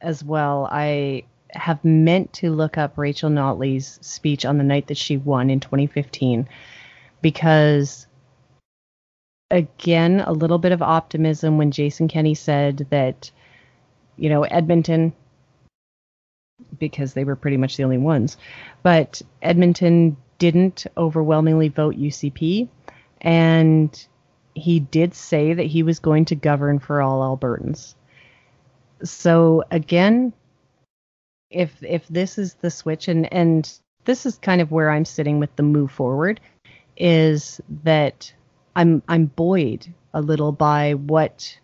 [0.00, 4.96] as well, I have meant to look up Rachel Notley's speech on the night that
[4.96, 6.48] she won in 2015
[7.22, 8.06] because
[9.50, 13.30] again a little bit of optimism when Jason Kenney said that
[14.16, 15.12] you know Edmonton
[16.78, 18.36] because they were pretty much the only ones
[18.82, 22.68] but Edmonton didn't overwhelmingly vote UCP
[23.20, 24.06] and
[24.54, 27.94] he did say that he was going to govern for all Albertans.
[29.02, 30.32] So again
[31.50, 33.72] if if this is the switch and and
[34.04, 36.40] this is kind of where I'm sitting with the move forward
[36.96, 38.32] is that
[38.76, 41.58] I'm I'm buoyed a little by what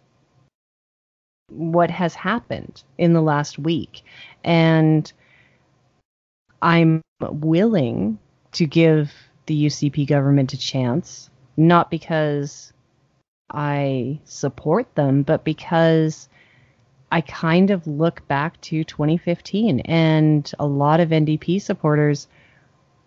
[1.48, 4.02] what has happened in the last week.
[4.44, 5.10] And
[6.62, 8.18] I'm willing
[8.52, 9.12] to give
[9.46, 12.72] the UCP government a chance not because
[13.50, 16.28] I support them but because
[17.10, 22.26] I kind of look back to 2015, and a lot of NDP supporters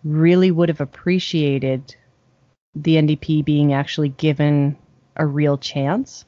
[0.04, 1.96] really would have appreciated
[2.76, 4.78] the NDP being actually given
[5.16, 6.24] a real chance.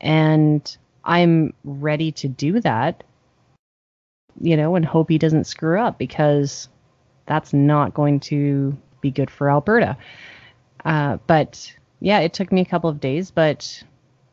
[0.00, 3.04] And I'm ready to do that,
[4.40, 6.68] you know, and hope he doesn't screw up because
[7.26, 9.98] that's not going to be good for Alberta.
[10.82, 13.82] Uh, but yeah, it took me a couple of days, but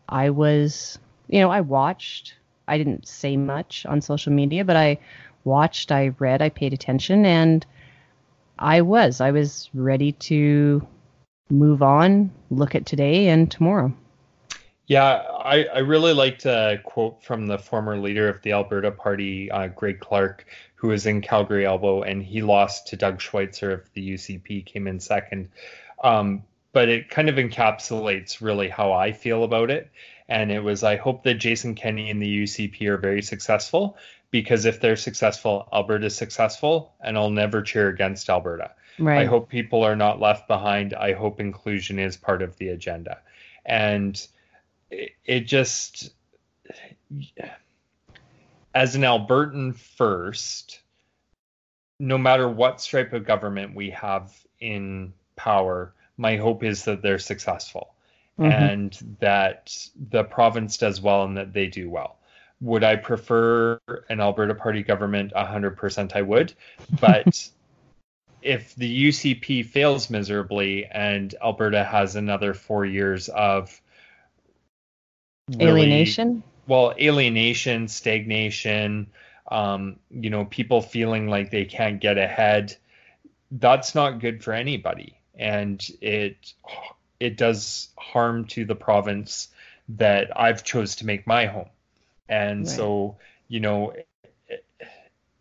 [0.07, 0.97] I was,
[1.27, 2.35] you know, I watched.
[2.67, 4.99] I didn't say much on social media, but I
[5.43, 7.65] watched, I read, I paid attention, and
[8.59, 9.21] I was.
[9.21, 10.85] I was ready to
[11.49, 13.93] move on, look at today and tomorrow.
[14.87, 19.51] Yeah, I, I really liked a quote from the former leader of the Alberta Party,
[19.51, 20.45] uh, Greg Clark,
[20.75, 24.87] who was in Calgary Elbow, and he lost to Doug Schweitzer of the UCP, came
[24.87, 25.49] in second.
[26.03, 26.43] Um,
[26.73, 29.89] but it kind of encapsulates really how I feel about it.
[30.29, 33.97] And it was, I hope that Jason Kenney and the UCP are very successful
[34.29, 38.71] because if they're successful, Alberta's successful, and I'll never cheer against Alberta.
[38.99, 39.21] Right.
[39.21, 40.93] I hope people are not left behind.
[40.93, 43.19] I hope inclusion is part of the agenda.
[43.65, 44.25] And
[44.89, 46.13] it, it just,
[48.73, 50.81] as an Albertan first,
[51.99, 57.19] no matter what stripe of government we have in power, my hope is that they're
[57.19, 57.93] successful
[58.39, 58.51] mm-hmm.
[58.51, 59.75] and that
[60.09, 62.17] the province does well and that they do well.
[62.61, 65.31] Would I prefer an Alberta Party government?
[65.33, 66.53] 100% I would.
[66.99, 67.49] But
[68.41, 73.79] if the UCP fails miserably and Alberta has another four years of
[75.49, 79.07] really, alienation, well, alienation, stagnation,
[79.49, 82.75] um, you know, people feeling like they can't get ahead,
[83.51, 86.53] that's not good for anybody, and it
[87.19, 89.49] it does harm to the province
[89.89, 91.69] that I've chose to make my home,
[92.27, 92.75] and right.
[92.75, 93.17] so
[93.47, 93.93] you know,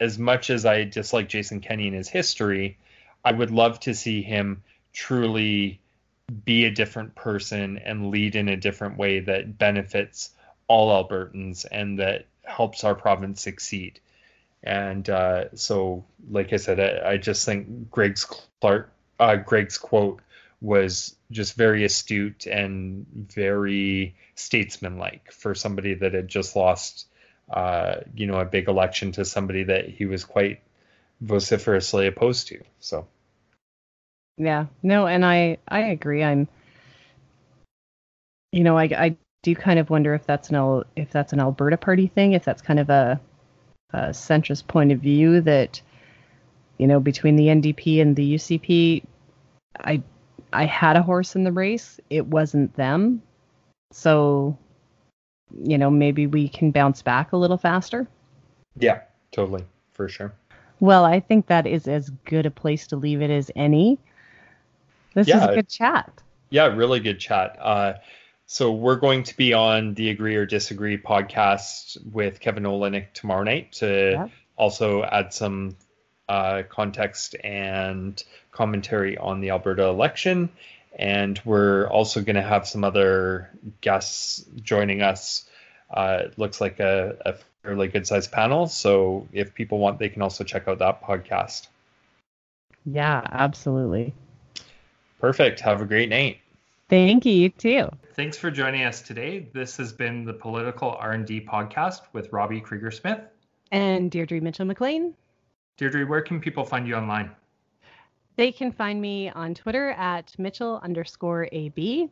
[0.01, 2.79] as much as I dislike Jason Kenney and his history,
[3.25, 5.81] I would love to see him truly
[6.45, 10.31] be a different person and lead in a different way that benefits
[10.69, 14.01] all Albertans and that helps our province succeed.
[14.63, 18.27] And uh, so, like I said, I, I just think Greg's
[18.61, 20.21] Clark, uh, Greg's quote
[20.61, 27.07] was just very astute and very statesmanlike for somebody that had just lost,
[27.51, 30.63] uh, you know, a big election to somebody that he was quite
[31.21, 32.63] vociferously opposed to.
[32.81, 33.07] So.
[34.39, 36.23] Yeah, no, and I I agree.
[36.23, 36.47] I'm,
[38.53, 41.79] you know, I I do kind of wonder if that's an if that's an Alberta
[41.79, 43.21] Party thing, if that's kind of a,
[43.93, 45.81] a centrist point of view that,
[46.79, 49.05] you know, between the NDP and the UCP,
[49.81, 50.03] I
[50.53, 52.01] I had a horse in the race.
[52.11, 53.23] It wasn't them,
[53.93, 54.57] so,
[55.63, 58.07] you know, maybe we can bounce back a little faster.
[58.79, 59.01] Yeah,
[59.33, 60.35] totally, for sure.
[60.81, 63.99] Well, I think that is as good a place to leave it as any.
[65.15, 66.13] This yeah, is a good chat.
[66.51, 67.57] Yeah, really good chat.
[67.59, 67.95] Uh,
[68.45, 73.43] so we're going to be on the Agree or Disagree podcast with Kevin Olenick tomorrow
[73.43, 74.29] night to yeah.
[74.57, 75.77] also add some
[76.29, 78.23] uh, context and
[78.53, 80.49] commentary on the Alberta election.
[80.99, 83.51] And we're also going to have some other
[83.81, 85.45] guests joining us.
[85.91, 88.67] Uh, it looks like a, a fairly good sized panel.
[88.67, 91.69] So if people want, they can also check out that podcast.
[92.87, 94.15] Yeah, absolutely.
[95.21, 95.61] Perfect.
[95.61, 96.39] Have a great night.
[96.89, 97.33] Thank you.
[97.33, 97.89] You too.
[98.15, 99.49] Thanks for joining us today.
[99.53, 103.21] This has been the Political R&D podcast with Robbie Krieger Smith
[103.73, 105.15] and Deirdre Mitchell McLean.
[105.77, 107.31] Deirdre, where can people find you online?
[108.37, 112.11] They can find me on Twitter at Mitchell underscore AB.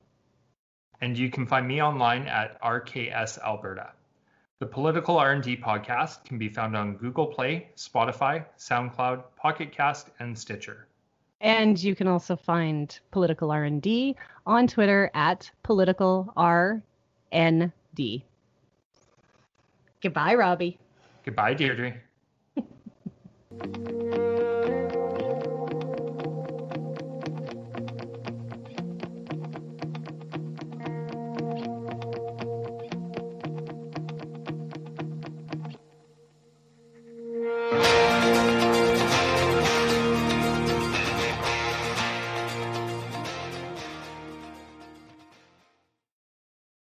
[1.01, 3.93] And you can find me online at RKS Alberta.
[4.59, 10.39] The Political R&D podcast can be found on Google Play, Spotify, SoundCloud, Pocket Cast, and
[10.39, 10.87] Stitcher.
[11.41, 18.23] And you can also find Political R&D on Twitter at Political RND.
[20.03, 20.79] Goodbye, Robbie.
[21.25, 21.95] Goodbye, Deirdre.
[23.61, 24.14] Thank you.